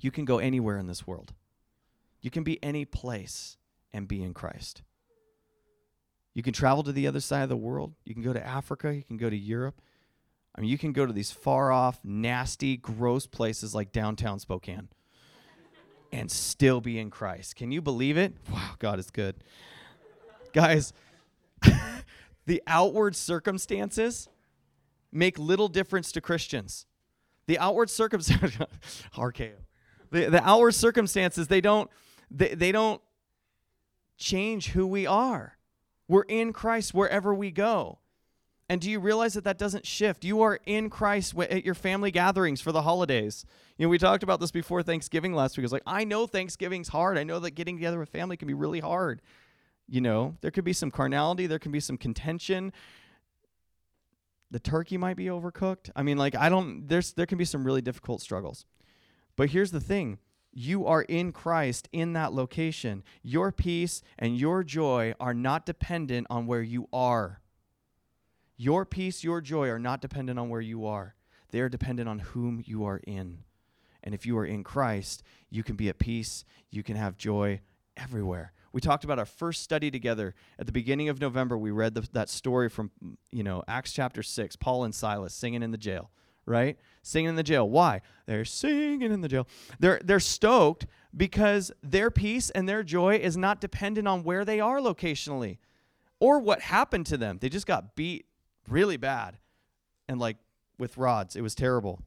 [0.00, 1.32] You can go anywhere in this world,
[2.20, 3.56] you can be any place
[3.92, 4.82] and be in Christ.
[6.34, 7.94] You can travel to the other side of the world.
[8.04, 8.92] You can go to Africa.
[8.92, 9.80] You can go to Europe.
[10.56, 14.88] I mean, you can go to these far off, nasty, gross places like downtown Spokane
[16.12, 17.56] and still be in Christ.
[17.56, 18.34] Can you believe it?
[18.52, 19.36] Wow, God is good.
[20.52, 20.92] Guys,
[22.46, 24.28] the outward circumstances
[25.14, 26.86] make little difference to Christians.
[27.46, 28.58] The outward circumstances.
[30.10, 31.90] The, the outward circumstances, they don't,
[32.30, 33.02] they, they don't
[34.16, 35.58] change who we are.
[36.06, 37.98] We're in Christ wherever we go.
[38.68, 40.24] And do you realize that that doesn't shift?
[40.24, 43.44] You are in Christ at your family gatherings for the holidays.
[43.76, 45.64] You know, we talked about this before Thanksgiving last week.
[45.64, 47.18] I was like, I know Thanksgiving's hard.
[47.18, 49.20] I know that getting together with family can be really hard.
[49.86, 52.72] You know, there could be some carnality, there can be some contention.
[54.54, 55.90] The turkey might be overcooked.
[55.96, 58.66] I mean, like I don't there's there can be some really difficult struggles.
[59.34, 60.18] But here's the thing
[60.52, 63.02] you are in Christ in that location.
[63.24, 67.40] Your peace and your joy are not dependent on where you are.
[68.56, 71.16] Your peace, your joy are not dependent on where you are.
[71.50, 73.38] They are dependent on whom you are in.
[74.04, 77.60] And if you are in Christ, you can be at peace, you can have joy
[77.96, 78.52] everywhere.
[78.74, 81.56] We talked about our first study together at the beginning of November.
[81.56, 82.90] We read the, that story from,
[83.30, 86.10] you know, Acts chapter 6, Paul and Silas singing in the jail
[86.46, 86.78] right?
[87.02, 87.66] Singing in the jail.
[87.68, 88.02] Why?
[88.26, 89.48] They're singing in the jail.
[89.78, 94.60] They're they're stoked because their peace and their joy is not dependent on where they
[94.60, 95.56] are locationally
[96.20, 97.38] or what happened to them.
[97.40, 98.26] They just got beat
[98.68, 99.38] really bad
[100.08, 100.36] and like
[100.78, 101.36] with rods.
[101.36, 102.00] It was terrible.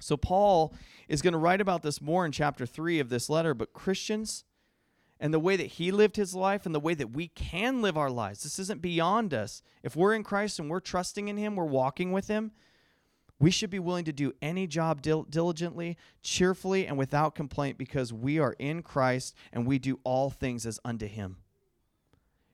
[0.00, 0.74] So Paul
[1.08, 4.44] is going to write about this more in chapter 3 of this letter, but Christians
[5.20, 7.96] and the way that he lived his life and the way that we can live
[7.96, 8.42] our lives.
[8.42, 9.62] This isn't beyond us.
[9.82, 12.52] If we're in Christ and we're trusting in him, we're walking with him,
[13.40, 18.12] We should be willing to do any job dil- diligently, cheerfully, and without complaint because
[18.12, 21.36] we are in Christ and we do all things as unto him.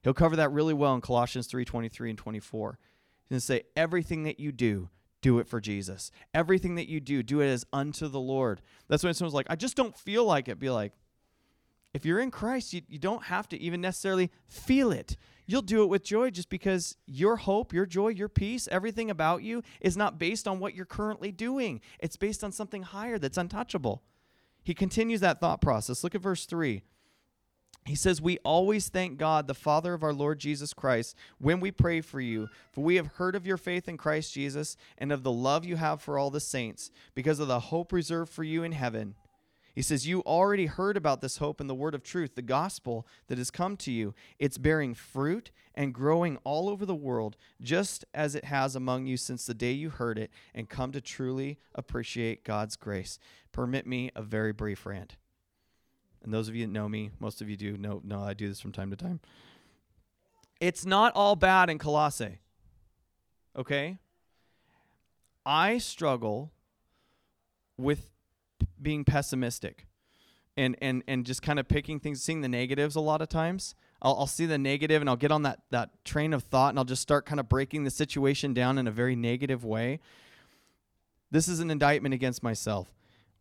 [0.03, 2.79] He'll cover that really well in Colossians 3 23 and 24.
[3.23, 4.89] He's going to say, Everything that you do,
[5.21, 6.11] do it for Jesus.
[6.35, 8.61] Everything that you do, do it as unto the Lord.
[8.87, 10.59] That's when someone's like, I just don't feel like it.
[10.59, 10.93] Be like,
[11.95, 15.15] if you're in Christ, you, you don't have to even necessarily feel it.
[15.45, 19.43] You'll do it with joy just because your hope, your joy, your peace, everything about
[19.43, 21.79] you is not based on what you're currently doing.
[21.99, 24.03] It's based on something higher that's untouchable.
[24.61, 26.03] He continues that thought process.
[26.03, 26.81] Look at verse 3.
[27.85, 31.71] He says, We always thank God, the Father of our Lord Jesus Christ, when we
[31.71, 35.23] pray for you, for we have heard of your faith in Christ Jesus and of
[35.23, 38.63] the love you have for all the saints, because of the hope reserved for you
[38.63, 39.15] in heaven.
[39.75, 43.05] He says, You already heard about this hope in the word of truth, the gospel
[43.27, 44.15] that has come to you.
[44.39, 49.17] It's bearing fruit and growing all over the world, just as it has among you
[49.17, 53.19] since the day you heard it and come to truly appreciate God's grace.
[53.51, 55.17] Permit me a very brief rant.
[56.23, 58.47] And those of you that know me, most of you do know, know I do
[58.47, 59.19] this from time to time.
[60.61, 62.39] It's not all bad in Colossae.
[63.57, 63.99] Okay?
[65.45, 66.53] I struggle
[67.77, 68.09] with
[68.85, 69.87] being pessimistic
[70.55, 73.75] and and and just kind of picking things seeing the negatives a lot of times.
[74.01, 76.79] I'll, I'll see the negative and i'll get on that that train of thought and
[76.79, 79.99] i'll just start kind of breaking the situation down in a very negative way.
[81.31, 82.93] This is an indictment against myself.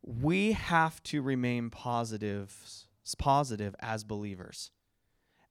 [0.03, 2.87] We have to remain positive
[3.19, 4.71] positive as believers.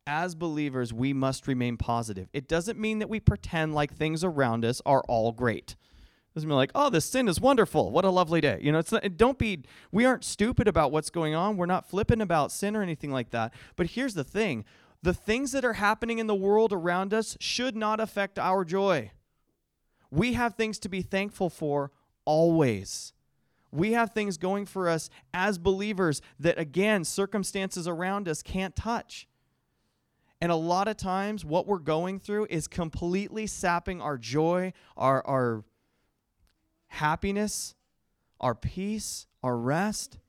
[0.06, 2.28] As believers we must remain positive.
[2.34, 5.76] It doesn't mean that we pretend like things around us are all great
[6.34, 7.92] doesn't mean like, oh, this sin is wonderful.
[7.92, 8.60] What a lovely day.
[8.62, 9.64] You know, it's not, don't be.
[9.92, 11.58] We aren't stupid about what's going on.
[11.58, 13.54] We're not flippant about sin or anything like that.
[13.76, 14.66] But here's the thing:
[15.04, 19.12] the things that are happening in the world around us should not affect our joy.
[20.10, 21.92] We have things to be thankful for
[22.26, 23.14] always.
[23.72, 29.28] We have things going for us as believers that, again, circumstances around us can't touch.
[30.40, 35.26] And a lot of times, what we're going through is completely sapping our joy, our,
[35.26, 35.64] our
[36.94, 37.74] happiness,
[38.40, 40.20] our peace, our rest.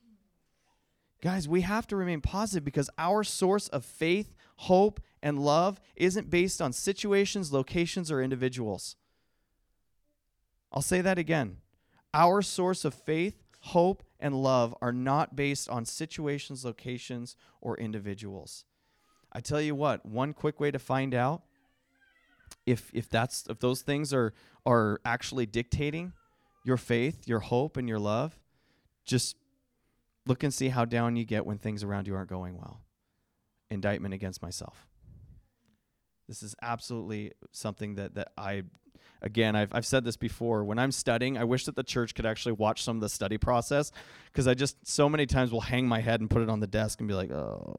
[1.20, 6.30] Guys, we have to remain positive because our source of faith, hope, and love isn't
[6.30, 8.96] based on situations, locations, or individuals.
[10.72, 11.58] I'll say that again.
[12.14, 18.64] Our source of faith, hope, and love are not based on situations, locations, or individuals.
[19.32, 21.42] I tell you what, one quick way to find out
[22.64, 24.32] if if that's if those things are
[24.64, 26.12] are actually dictating
[26.64, 28.40] your faith, your hope, and your love,
[29.04, 29.36] just
[30.26, 32.80] look and see how down you get when things around you aren't going well.
[33.70, 34.86] Indictment against myself.
[36.26, 38.62] This is absolutely something that, that I,
[39.20, 40.64] again, I've, I've said this before.
[40.64, 43.36] When I'm studying, I wish that the church could actually watch some of the study
[43.36, 43.92] process
[44.32, 46.66] because I just so many times will hang my head and put it on the
[46.66, 47.74] desk and be like, oh,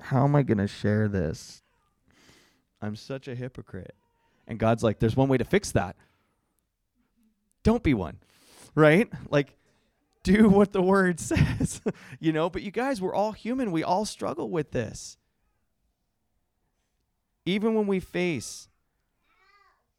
[0.00, 1.62] how am I going to share this?
[2.82, 3.94] I'm such a hypocrite.
[4.46, 5.96] And God's like, there's one way to fix that
[7.62, 8.18] don't be one,
[8.74, 9.08] right?
[9.30, 9.56] Like,
[10.22, 11.80] do what the word says,
[12.20, 12.50] you know?
[12.50, 13.72] But you guys, we're all human.
[13.72, 15.16] We all struggle with this.
[17.44, 18.68] Even when we face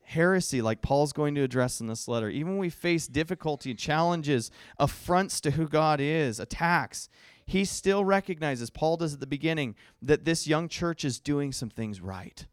[0.03, 4.51] heresy, like Paul's going to address in this letter, even when we face difficulty, challenges,
[4.79, 7.09] affronts to who God is, attacks,
[7.45, 11.69] he still recognizes, Paul does at the beginning, that this young church is doing some
[11.69, 12.45] things right.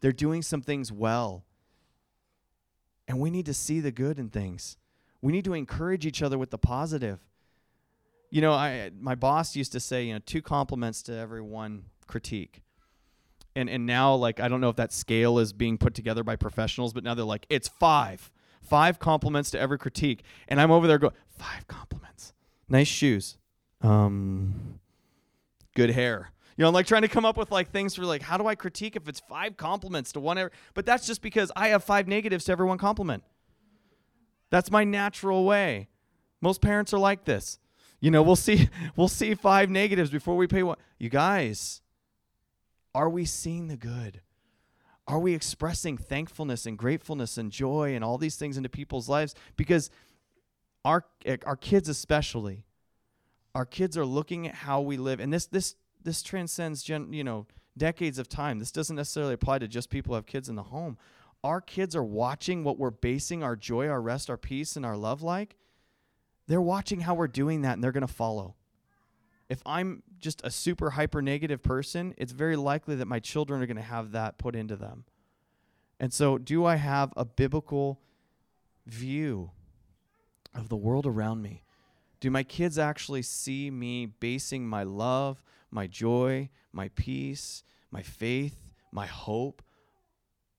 [0.00, 1.44] They're doing some things well.
[3.08, 4.76] And we need to see the good in things.
[5.22, 7.18] We need to encourage each other with the positive.
[8.30, 11.86] You know, I my boss used to say, you know, two compliments to every one
[12.06, 12.62] critique.
[13.56, 16.36] And and now like I don't know if that scale is being put together by
[16.36, 18.30] professionals, but now they're like, it's five.
[18.62, 20.22] Five compliments to every critique.
[20.46, 22.34] And I'm over there going, five compliments.
[22.68, 23.38] Nice shoes.
[23.80, 24.78] Um
[25.74, 26.32] good hair.
[26.58, 28.48] You know, I'm like trying to come up with like things for like how do
[28.48, 32.08] I critique if it's five compliments to one, but that's just because I have five
[32.08, 33.22] negatives to every one compliment.
[34.50, 35.88] That's my natural way.
[36.40, 37.60] Most parents are like this.
[38.00, 40.78] You know, we'll see we'll see five negatives before we pay one.
[40.98, 41.80] You guys,
[42.92, 44.20] are we seeing the good?
[45.06, 49.36] Are we expressing thankfulness and gratefulness and joy and all these things into people's lives?
[49.56, 49.90] Because
[50.84, 51.04] our
[51.46, 52.64] our kids especially,
[53.54, 57.24] our kids are looking at how we live, and this this this transcends gen, you
[57.24, 57.46] know
[57.76, 58.58] decades of time.
[58.58, 60.98] This doesn't necessarily apply to just people who have kids in the home.
[61.44, 64.96] Our kids are watching what we're basing our joy, our rest, our peace, and our
[64.96, 65.56] love like.
[66.48, 68.56] They're watching how we're doing that and they're going to follow.
[69.48, 73.66] If I'm just a super hyper negative person, it's very likely that my children are
[73.66, 75.04] going to have that put into them.
[76.00, 78.00] And so, do I have a biblical
[78.86, 79.50] view
[80.54, 81.64] of the world around me?
[82.20, 88.72] Do my kids actually see me basing my love, my joy, my peace, my faith,
[88.92, 89.62] my hope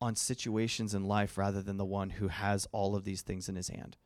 [0.02, 3.56] on situations in life rather than the one who has all of these things in
[3.56, 3.98] his hand?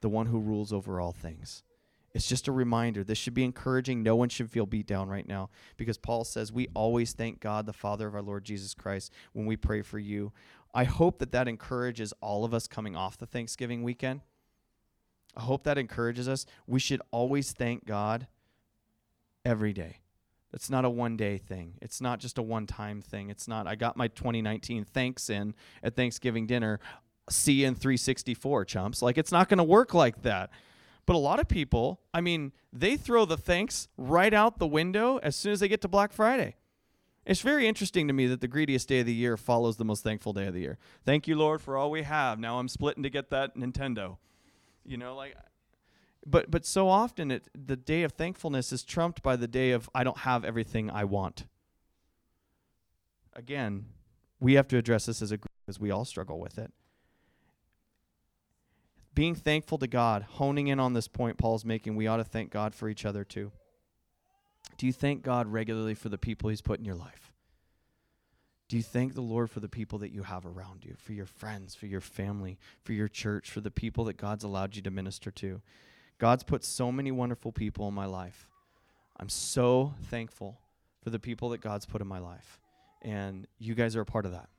[0.00, 1.62] The one who rules over all things.
[2.12, 3.04] It's just a reminder.
[3.04, 4.02] This should be encouraging.
[4.02, 7.66] No one should feel beat down right now because Paul says we always thank God,
[7.66, 10.32] the Father of our Lord Jesus Christ, when we pray for you.
[10.74, 14.22] I hope that that encourages all of us coming off the Thanksgiving weekend.
[15.36, 16.46] I hope that encourages us.
[16.66, 18.26] We should always thank God
[19.44, 19.98] every day.
[20.52, 21.74] It's not a one day thing.
[21.80, 23.30] It's not just a one time thing.
[23.30, 26.80] It's not, I got my 2019 thanks in at Thanksgiving dinner.
[27.28, 29.02] See you in 364, chumps.
[29.02, 30.50] Like, it's not going to work like that.
[31.06, 35.18] But a lot of people, I mean, they throw the thanks right out the window
[35.18, 36.56] as soon as they get to Black Friday.
[37.26, 40.02] It's very interesting to me that the greediest day of the year follows the most
[40.02, 40.78] thankful day of the year.
[41.04, 42.38] Thank you, Lord, for all we have.
[42.38, 44.16] Now I'm splitting to get that Nintendo.
[44.84, 45.36] You know, like
[46.26, 49.88] but but so often it the day of thankfulness is trumped by the day of
[49.94, 51.46] I don't have everything I want.
[53.34, 53.86] Again,
[54.38, 56.72] we have to address this as a group because we all struggle with it
[59.14, 62.50] being thankful to God, honing in on this point Paul's making, we ought to thank
[62.50, 63.52] God for each other too.
[64.76, 67.32] Do you thank God regularly for the people He's put in your life?
[68.68, 71.26] Do you thank the Lord for the people that you have around you, for your
[71.26, 74.90] friends, for your family, for your church, for the people that God's allowed you to
[74.90, 75.60] minister to?
[76.20, 78.46] God's put so many wonderful people in my life.
[79.18, 80.60] I'm so thankful
[81.02, 82.60] for the people that God's put in my life.
[83.00, 84.50] And you guys are a part of that.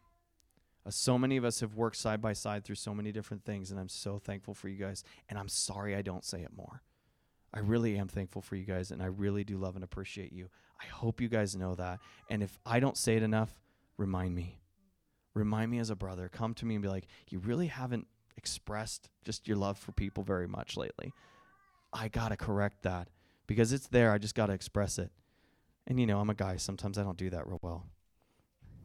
[0.84, 3.70] Uh, so many of us have worked side by side through so many different things,
[3.70, 5.04] and I'm so thankful for you guys.
[5.30, 6.82] And I'm sorry I don't say it more.
[7.54, 10.50] I really am thankful for you guys, and I really do love and appreciate you.
[10.82, 12.00] I hope you guys know that.
[12.28, 13.54] And if I don't say it enough,
[13.98, 14.58] remind me.
[15.36, 16.28] Remind me as a brother.
[16.28, 20.24] Come to me and be like, you really haven't expressed just your love for people
[20.24, 21.14] very much lately.
[21.94, 23.10] I got to correct that
[23.48, 24.12] because it's there.
[24.12, 25.12] I just got to express it.
[25.88, 26.58] And you know, I'm a guy.
[26.58, 27.86] Sometimes I don't do that real well.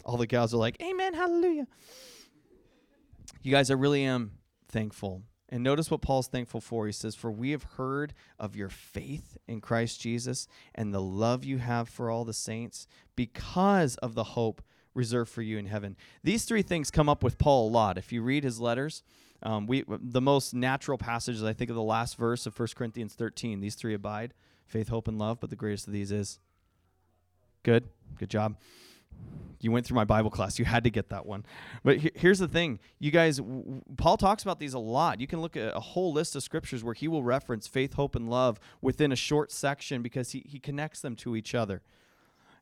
[0.05, 1.67] All the gals are like, Amen, hallelujah.
[3.43, 4.33] You guys, I really am
[4.69, 5.23] thankful.
[5.49, 6.87] And notice what Paul's thankful for.
[6.87, 11.45] He says, For we have heard of your faith in Christ Jesus and the love
[11.45, 14.63] you have for all the saints because of the hope
[14.95, 15.97] reserved for you in heaven.
[16.25, 17.99] These three things come up with Paul a lot.
[17.99, 19.03] If you read his letters,
[19.43, 23.15] um, we the most natural passages I think of the last verse of 1 Corinthians
[23.15, 23.61] 13.
[23.61, 24.35] These three abide
[24.67, 26.39] faith, hope, and love, but the greatest of these is
[27.63, 27.89] good.
[28.19, 28.57] Good job
[29.61, 30.59] you went through my Bible class.
[30.59, 31.45] You had to get that one.
[31.83, 33.39] But he- here's the thing, you guys.
[33.39, 35.21] W- Paul talks about these a lot.
[35.21, 38.15] You can look at a whole list of scriptures where he will reference faith, hope,
[38.15, 41.83] and love within a short section because he he connects them to each other.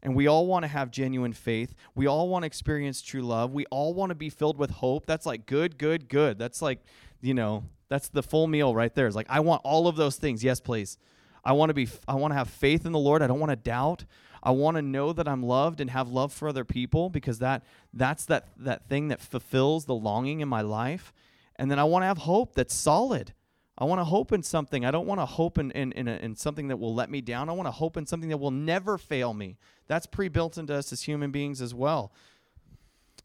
[0.04, 1.74] And we all want to have genuine faith.
[1.94, 3.52] We all want to experience true love.
[3.52, 5.06] We all want to be filled with hope.
[5.06, 6.38] That's like good, good, good.
[6.38, 6.80] That's like,
[7.22, 9.06] you know, that's the full meal right there.
[9.06, 10.44] It's like I want all of those things.
[10.44, 10.98] Yes, please.
[11.44, 13.22] I want to be I want to have faith in the Lord.
[13.22, 14.04] I don't want to doubt.
[14.42, 17.64] I want to know that I'm loved and have love for other people because that
[17.92, 21.12] that's that that thing that fulfills the longing in my life.
[21.56, 23.32] And then I want to have hope that's solid.
[23.76, 24.84] I want to hope in something.
[24.84, 27.20] I don't want to hope in, in, in, a, in something that will let me
[27.20, 27.48] down.
[27.48, 29.56] I want to hope in something that will never fail me.
[29.88, 32.12] That's pre built into us as human beings as well.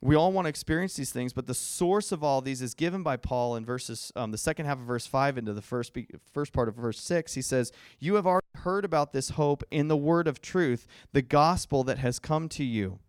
[0.01, 3.03] We all want to experience these things, but the source of all these is given
[3.03, 5.91] by Paul in verses, um, the second half of verse five into the first
[6.33, 7.33] first part of verse six.
[7.33, 11.21] He says, "You have already heard about this hope in the word of truth, the
[11.21, 12.99] gospel that has come to you."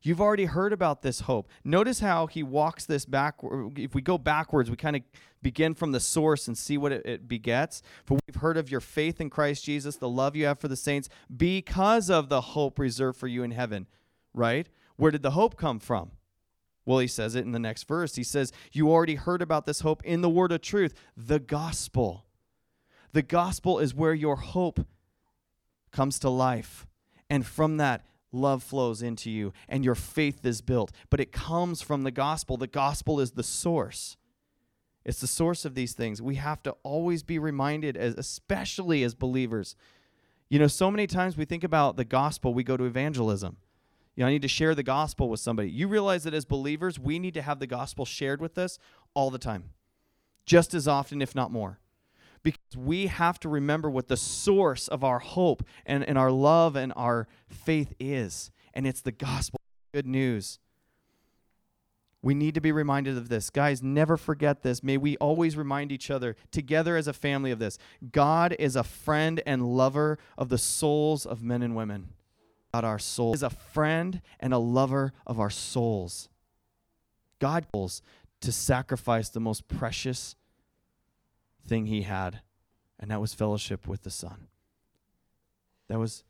[0.00, 1.48] You've already heard about this hope.
[1.64, 3.36] Notice how he walks this back.
[3.76, 5.02] If we go backwards, we kind of
[5.42, 7.82] begin from the source and see what it, it, begets.
[8.04, 10.76] For we've heard of your faith in Christ Jesus, the love you have for the
[10.76, 13.86] saints, because of the hope reserved for you in heaven.
[14.32, 14.68] Right?
[14.96, 16.12] Where did the hope come from?
[16.84, 18.14] Well, he says it in the next verse.
[18.14, 22.24] He says, You already heard about this hope in the word of truth, the gospel.
[23.12, 24.86] The gospel is where your hope
[25.90, 26.86] comes to life.
[27.28, 30.92] And from that, love flows into you and your faith is built.
[31.10, 32.56] But it comes from the gospel.
[32.56, 34.16] The gospel is the source.
[35.04, 36.20] It's the source of these things.
[36.20, 39.74] We have to always be reminded, as, especially as believers.
[40.50, 43.56] You know, so many times we think about the gospel, we go to evangelism.
[44.16, 45.70] You know, I need to share the gospel with somebody.
[45.70, 48.78] You realize that as believers, we need to have the gospel shared with us
[49.14, 49.70] all the time,
[50.44, 51.78] just as often, if not more
[52.42, 56.76] because we have to remember what the source of our hope and, and our love
[56.76, 58.50] and our faith is.
[58.74, 59.60] And it's the gospel,
[59.92, 60.58] good news.
[62.20, 63.48] We need to be reminded of this.
[63.48, 64.82] Guys, never forget this.
[64.82, 67.78] May we always remind each other, together as a family, of this.
[68.10, 72.08] God is a friend and lover of the souls of men and women.
[72.74, 76.28] God, our soul, is a friend and a lover of our souls.
[77.38, 78.02] God calls
[78.40, 80.34] to sacrifice the most precious
[81.68, 82.40] thing he had,
[82.98, 84.48] and that was fellowship with the Son.
[85.88, 86.24] That was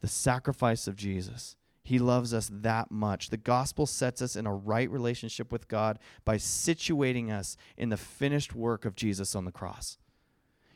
[0.00, 1.56] the sacrifice of Jesus.
[1.84, 3.30] He loves us that much.
[3.30, 7.96] The gospel sets us in a right relationship with God by situating us in the
[7.96, 9.98] finished work of Jesus on the cross.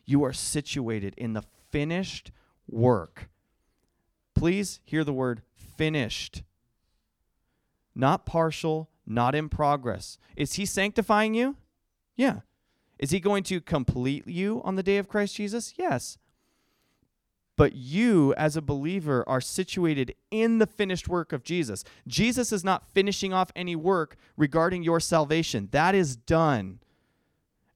[0.04, 2.32] You are situated in the finished
[2.68, 3.28] work.
[4.34, 6.42] Please hear the word finished.
[7.94, 10.18] Not partial, not in progress.
[10.36, 11.56] Is he sanctifying you?
[12.16, 12.40] Yeah.
[12.99, 15.74] Is he going to complete you on the day of Christ Jesus?
[15.76, 16.18] Yes.
[17.57, 21.84] But you, as a believer, are situated in the finished work of Jesus.
[22.07, 26.80] Jesus is not finishing off any work regarding your salvation, that is done.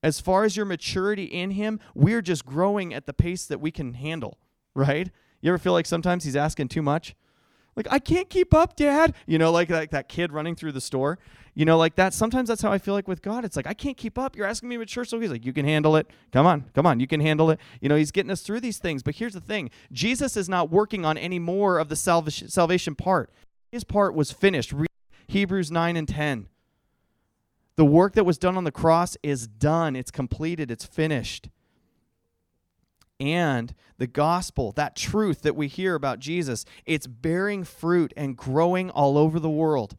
[0.03, 3.71] As far as your maturity in Him, we're just growing at the pace that we
[3.71, 4.39] can handle,
[4.75, 5.11] right?
[5.41, 7.15] You ever feel like sometimes He's asking too much?
[7.81, 9.15] Like, I can't keep up, Dad.
[9.27, 11.19] You know, like, like that kid running through the store.
[11.55, 12.13] You know, like that.
[12.13, 13.43] Sometimes that's how I feel like with God.
[13.43, 14.37] It's like, I can't keep up.
[14.37, 15.07] You're asking me to mature.
[15.07, 16.07] So he's like, you can handle it.
[16.31, 17.01] Come on, come on.
[17.01, 17.59] You can handle it.
[17.81, 19.03] You know, he's getting us through these things.
[19.03, 22.95] But here's the thing Jesus is not working on any more of the salvation, salvation
[22.95, 23.31] part.
[23.73, 24.75] His part was finished.
[24.75, 24.89] Read
[25.27, 26.49] Hebrews 9 and 10.
[27.77, 31.49] The work that was done on the cross is done, it's completed, it's finished
[33.21, 38.91] and the gospel, that truth that we hear about Jesus, it's bearing fruit and growing
[38.91, 39.97] all over the world.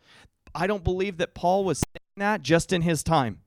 [0.54, 3.40] I don't believe that Paul was saying that just in his time.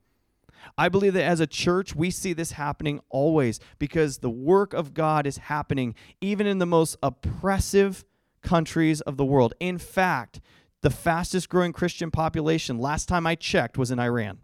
[0.78, 4.94] I believe that as a church, we see this happening always because the work of
[4.94, 8.04] God is happening even in the most oppressive
[8.42, 9.54] countries of the world.
[9.60, 10.40] In fact,
[10.80, 14.38] the fastest growing Christian population, last time I checked, was in Iran.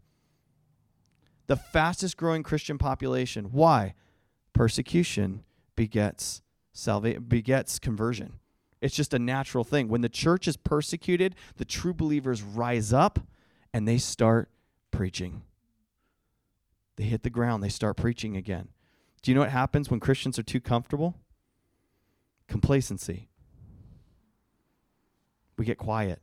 [1.47, 3.47] The fastest growing Christian population.
[3.47, 3.95] Why?
[4.53, 5.45] Persecution
[5.77, 6.43] begets
[6.73, 8.35] salvation begets conversion.
[8.81, 9.89] It's just a natural thing.
[9.89, 13.19] When the church is persecuted, the true believers rise up
[13.75, 14.49] and they start
[14.91, 15.43] preaching.
[16.97, 18.69] They hit the ground, they start preaching again.
[19.23, 21.15] Do you know what happens when Christians are too comfortable?
[22.49, 23.29] Complacency.
[25.59, 26.21] We get quiet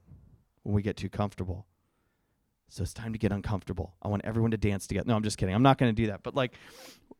[0.63, 1.67] when we get too comfortable.
[2.69, 3.95] So it's time to get uncomfortable.
[4.01, 5.07] I want everyone to dance together.
[5.07, 5.55] No, I'm just kidding.
[5.55, 6.21] I'm not going to do that.
[6.23, 6.53] But like,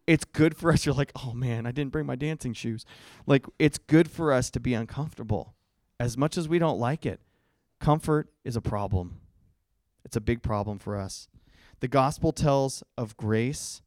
[0.05, 0.85] it's good for us.
[0.85, 2.85] You're like, oh man, I didn't bring my dancing shoes.
[3.25, 5.53] Like, it's good for us to be uncomfortable
[5.99, 7.21] as much as we don't like it.
[7.79, 9.19] Comfort is a problem,
[10.03, 11.27] it's a big problem for us.
[11.79, 13.81] The gospel tells of grace.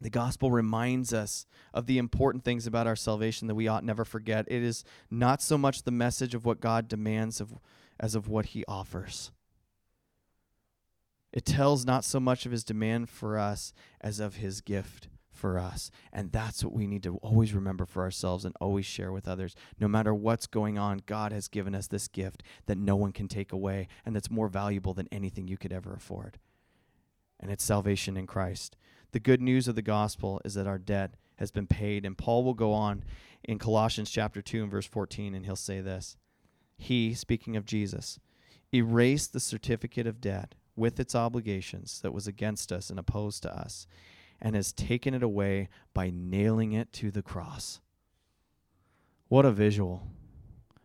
[0.00, 4.04] The gospel reminds us of the important things about our salvation that we ought never
[4.04, 4.44] forget.
[4.46, 7.54] It is not so much the message of what God demands of,
[7.98, 9.30] as of what he offers.
[11.36, 15.58] It tells not so much of his demand for us as of his gift for
[15.58, 15.90] us.
[16.10, 19.54] And that's what we need to always remember for ourselves and always share with others.
[19.78, 23.28] No matter what's going on, God has given us this gift that no one can
[23.28, 26.38] take away and that's more valuable than anything you could ever afford.
[27.38, 28.74] And it's salvation in Christ.
[29.12, 32.06] The good news of the gospel is that our debt has been paid.
[32.06, 33.04] And Paul will go on
[33.44, 36.16] in Colossians chapter 2 and verse 14, and he'll say this
[36.78, 38.18] He, speaking of Jesus,
[38.72, 43.52] erased the certificate of debt with its obligations that was against us and opposed to
[43.52, 43.86] us,
[44.40, 47.80] and has taken it away by nailing it to the cross.
[49.28, 50.06] What a visual.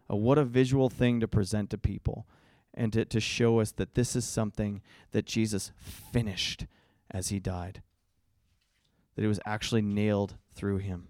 [0.09, 2.25] Uh, what a visual thing to present to people
[2.73, 4.81] and to, to show us that this is something
[5.11, 6.65] that Jesus finished
[7.09, 7.81] as he died,
[9.15, 11.09] that it was actually nailed through him.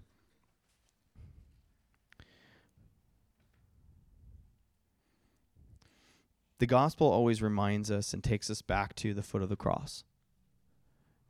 [6.62, 10.04] The gospel always reminds us and takes us back to the foot of the cross.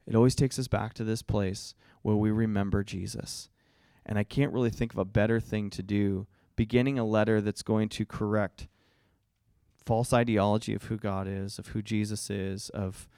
[0.07, 3.49] It always takes us back to this place where we remember Jesus.
[4.05, 7.63] And I can't really think of a better thing to do beginning a letter that's
[7.63, 8.69] going to correct
[9.87, 13.09] false ideology of who God is, of who Jesus is, of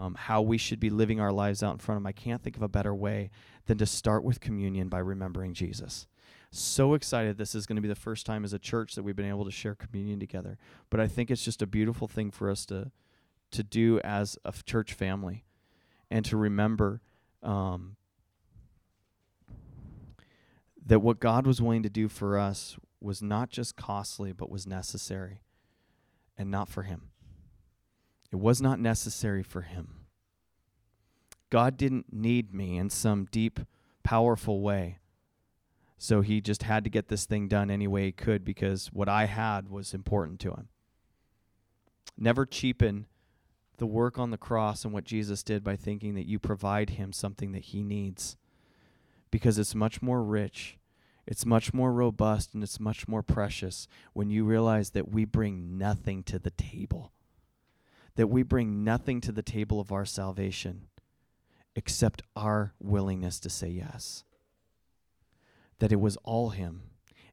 [0.00, 2.08] um, how we should be living our lives out in front of Him.
[2.08, 3.30] I can't think of a better way
[3.66, 6.08] than to start with communion by remembering Jesus.
[6.50, 9.16] So excited this is going to be the first time as a church that we've
[9.16, 10.58] been able to share communion together.
[10.90, 12.90] But I think it's just a beautiful thing for us to
[13.52, 15.44] to do as a church family
[16.08, 17.00] and to remember
[17.42, 17.96] um,
[20.86, 24.66] that what God was willing to do for us was not just costly, but was
[24.66, 25.40] necessary
[26.38, 27.10] and not for Him.
[28.30, 30.06] It was not necessary for Him.
[31.50, 33.58] God didn't need me in some deep,
[34.04, 34.99] powerful way.
[36.02, 39.06] So he just had to get this thing done any way he could because what
[39.06, 40.68] I had was important to him.
[42.16, 43.04] Never cheapen
[43.76, 47.12] the work on the cross and what Jesus did by thinking that you provide him
[47.12, 48.38] something that he needs
[49.30, 50.78] because it's much more rich,
[51.26, 55.76] it's much more robust, and it's much more precious when you realize that we bring
[55.76, 57.12] nothing to the table,
[58.16, 60.86] that we bring nothing to the table of our salvation
[61.76, 64.24] except our willingness to say yes.
[65.80, 66.82] That it was all Him,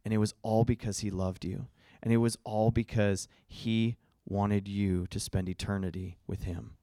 [0.03, 1.67] and it was all because He loved you,
[2.01, 3.95] and it was all because He
[4.25, 6.77] wanted you to spend eternity with Him.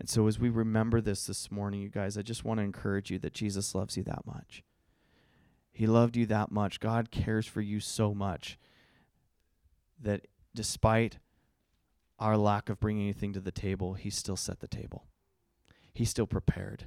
[0.00, 3.10] And so, as we remember this this morning, you guys, I just want to encourage
[3.10, 4.64] you that Jesus loves you that much.
[5.72, 6.80] He loved you that much.
[6.80, 8.58] God cares for you so much
[10.00, 11.18] that despite
[12.18, 15.04] our lack of bringing anything to the table, He still set the table.
[15.92, 16.86] He still prepared.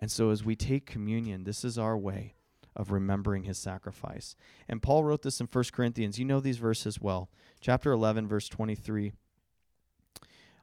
[0.00, 2.34] And so, as we take communion, this is our way
[2.74, 4.34] of remembering His sacrifice.
[4.66, 6.18] And Paul wrote this in 1 Corinthians.
[6.18, 7.28] You know these verses well.
[7.60, 9.12] Chapter 11, verse 23.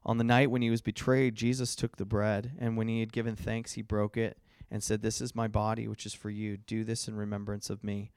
[0.03, 3.13] On the night when he was betrayed, Jesus took the bread, and when he had
[3.13, 4.37] given thanks, he broke it
[4.71, 6.57] and said, This is my body, which is for you.
[6.57, 8.11] Do this in remembrance of me.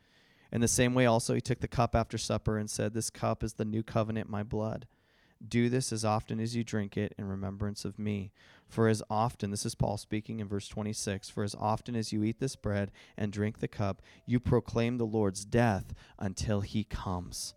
[0.53, 3.45] In the same way, also, he took the cup after supper and said, This cup
[3.45, 4.87] is the new covenant, my blood.
[5.47, 8.31] Do this as often as you drink it in remembrance of me.
[8.71, 12.23] For as often, this is Paul speaking in verse 26, for as often as you
[12.23, 17.55] eat this bread and drink the cup, you proclaim the Lord's death until he comes.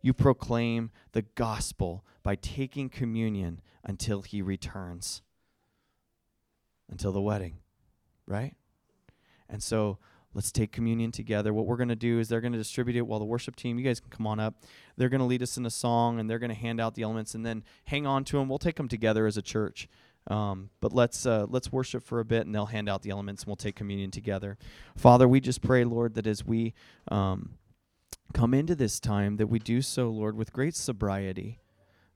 [0.00, 5.20] You proclaim the gospel by taking communion until he returns,
[6.90, 7.58] until the wedding,
[8.26, 8.54] right?
[9.50, 9.98] And so
[10.32, 11.52] let's take communion together.
[11.52, 13.78] What we're going to do is they're going to distribute it while the worship team,
[13.78, 14.62] you guys can come on up.
[14.96, 17.02] They're going to lead us in a song and they're going to hand out the
[17.02, 18.48] elements and then hang on to them.
[18.48, 19.88] We'll take them together as a church.
[20.28, 23.42] Um, but let's uh, let's worship for a bit, and they'll hand out the elements,
[23.42, 24.56] and we'll take communion together.
[24.96, 26.72] Father, we just pray, Lord, that as we
[27.08, 27.58] um,
[28.32, 31.60] come into this time, that we do so, Lord, with great sobriety,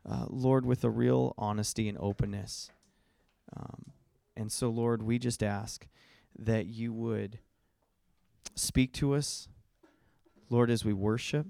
[0.08, 2.70] uh, Lord, with a real honesty and openness.
[3.54, 3.92] Um,
[4.36, 5.86] and so, Lord, we just ask
[6.38, 7.40] that you would
[8.54, 9.48] speak to us,
[10.48, 11.46] Lord, as we worship,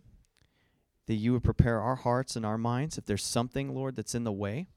[1.06, 2.98] that you would prepare our hearts and our minds.
[2.98, 4.68] If there's something, Lord, that's in the way,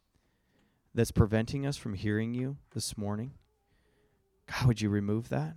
[0.93, 3.31] that's preventing us from hearing you this morning,
[4.47, 5.55] God, would you remove that?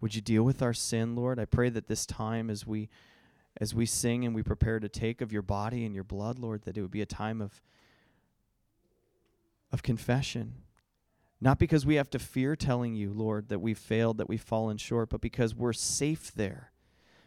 [0.00, 1.38] Would you deal with our sin, Lord?
[1.38, 2.88] I pray that this time as we
[3.60, 6.62] as we sing and we prepare to take of your body and your blood, Lord,
[6.62, 7.60] that it would be a time of
[9.72, 10.54] of confession.
[11.40, 14.76] Not because we have to fear telling you, Lord, that we've failed, that we've fallen
[14.76, 16.72] short, but because we're safe there.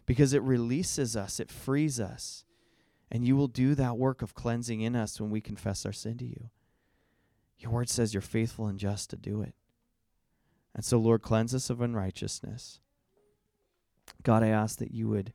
[0.05, 2.43] Because it releases us, it frees us.
[3.11, 6.17] And you will do that work of cleansing in us when we confess our sin
[6.19, 6.49] to you.
[7.59, 9.53] Your word says you're faithful and just to do it.
[10.73, 12.79] And so, Lord, cleanse us of unrighteousness.
[14.23, 15.33] God, I ask that you would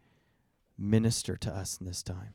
[0.79, 2.35] minister to us in this time.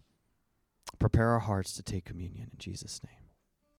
[0.99, 3.20] Prepare our hearts to take communion in Jesus' name.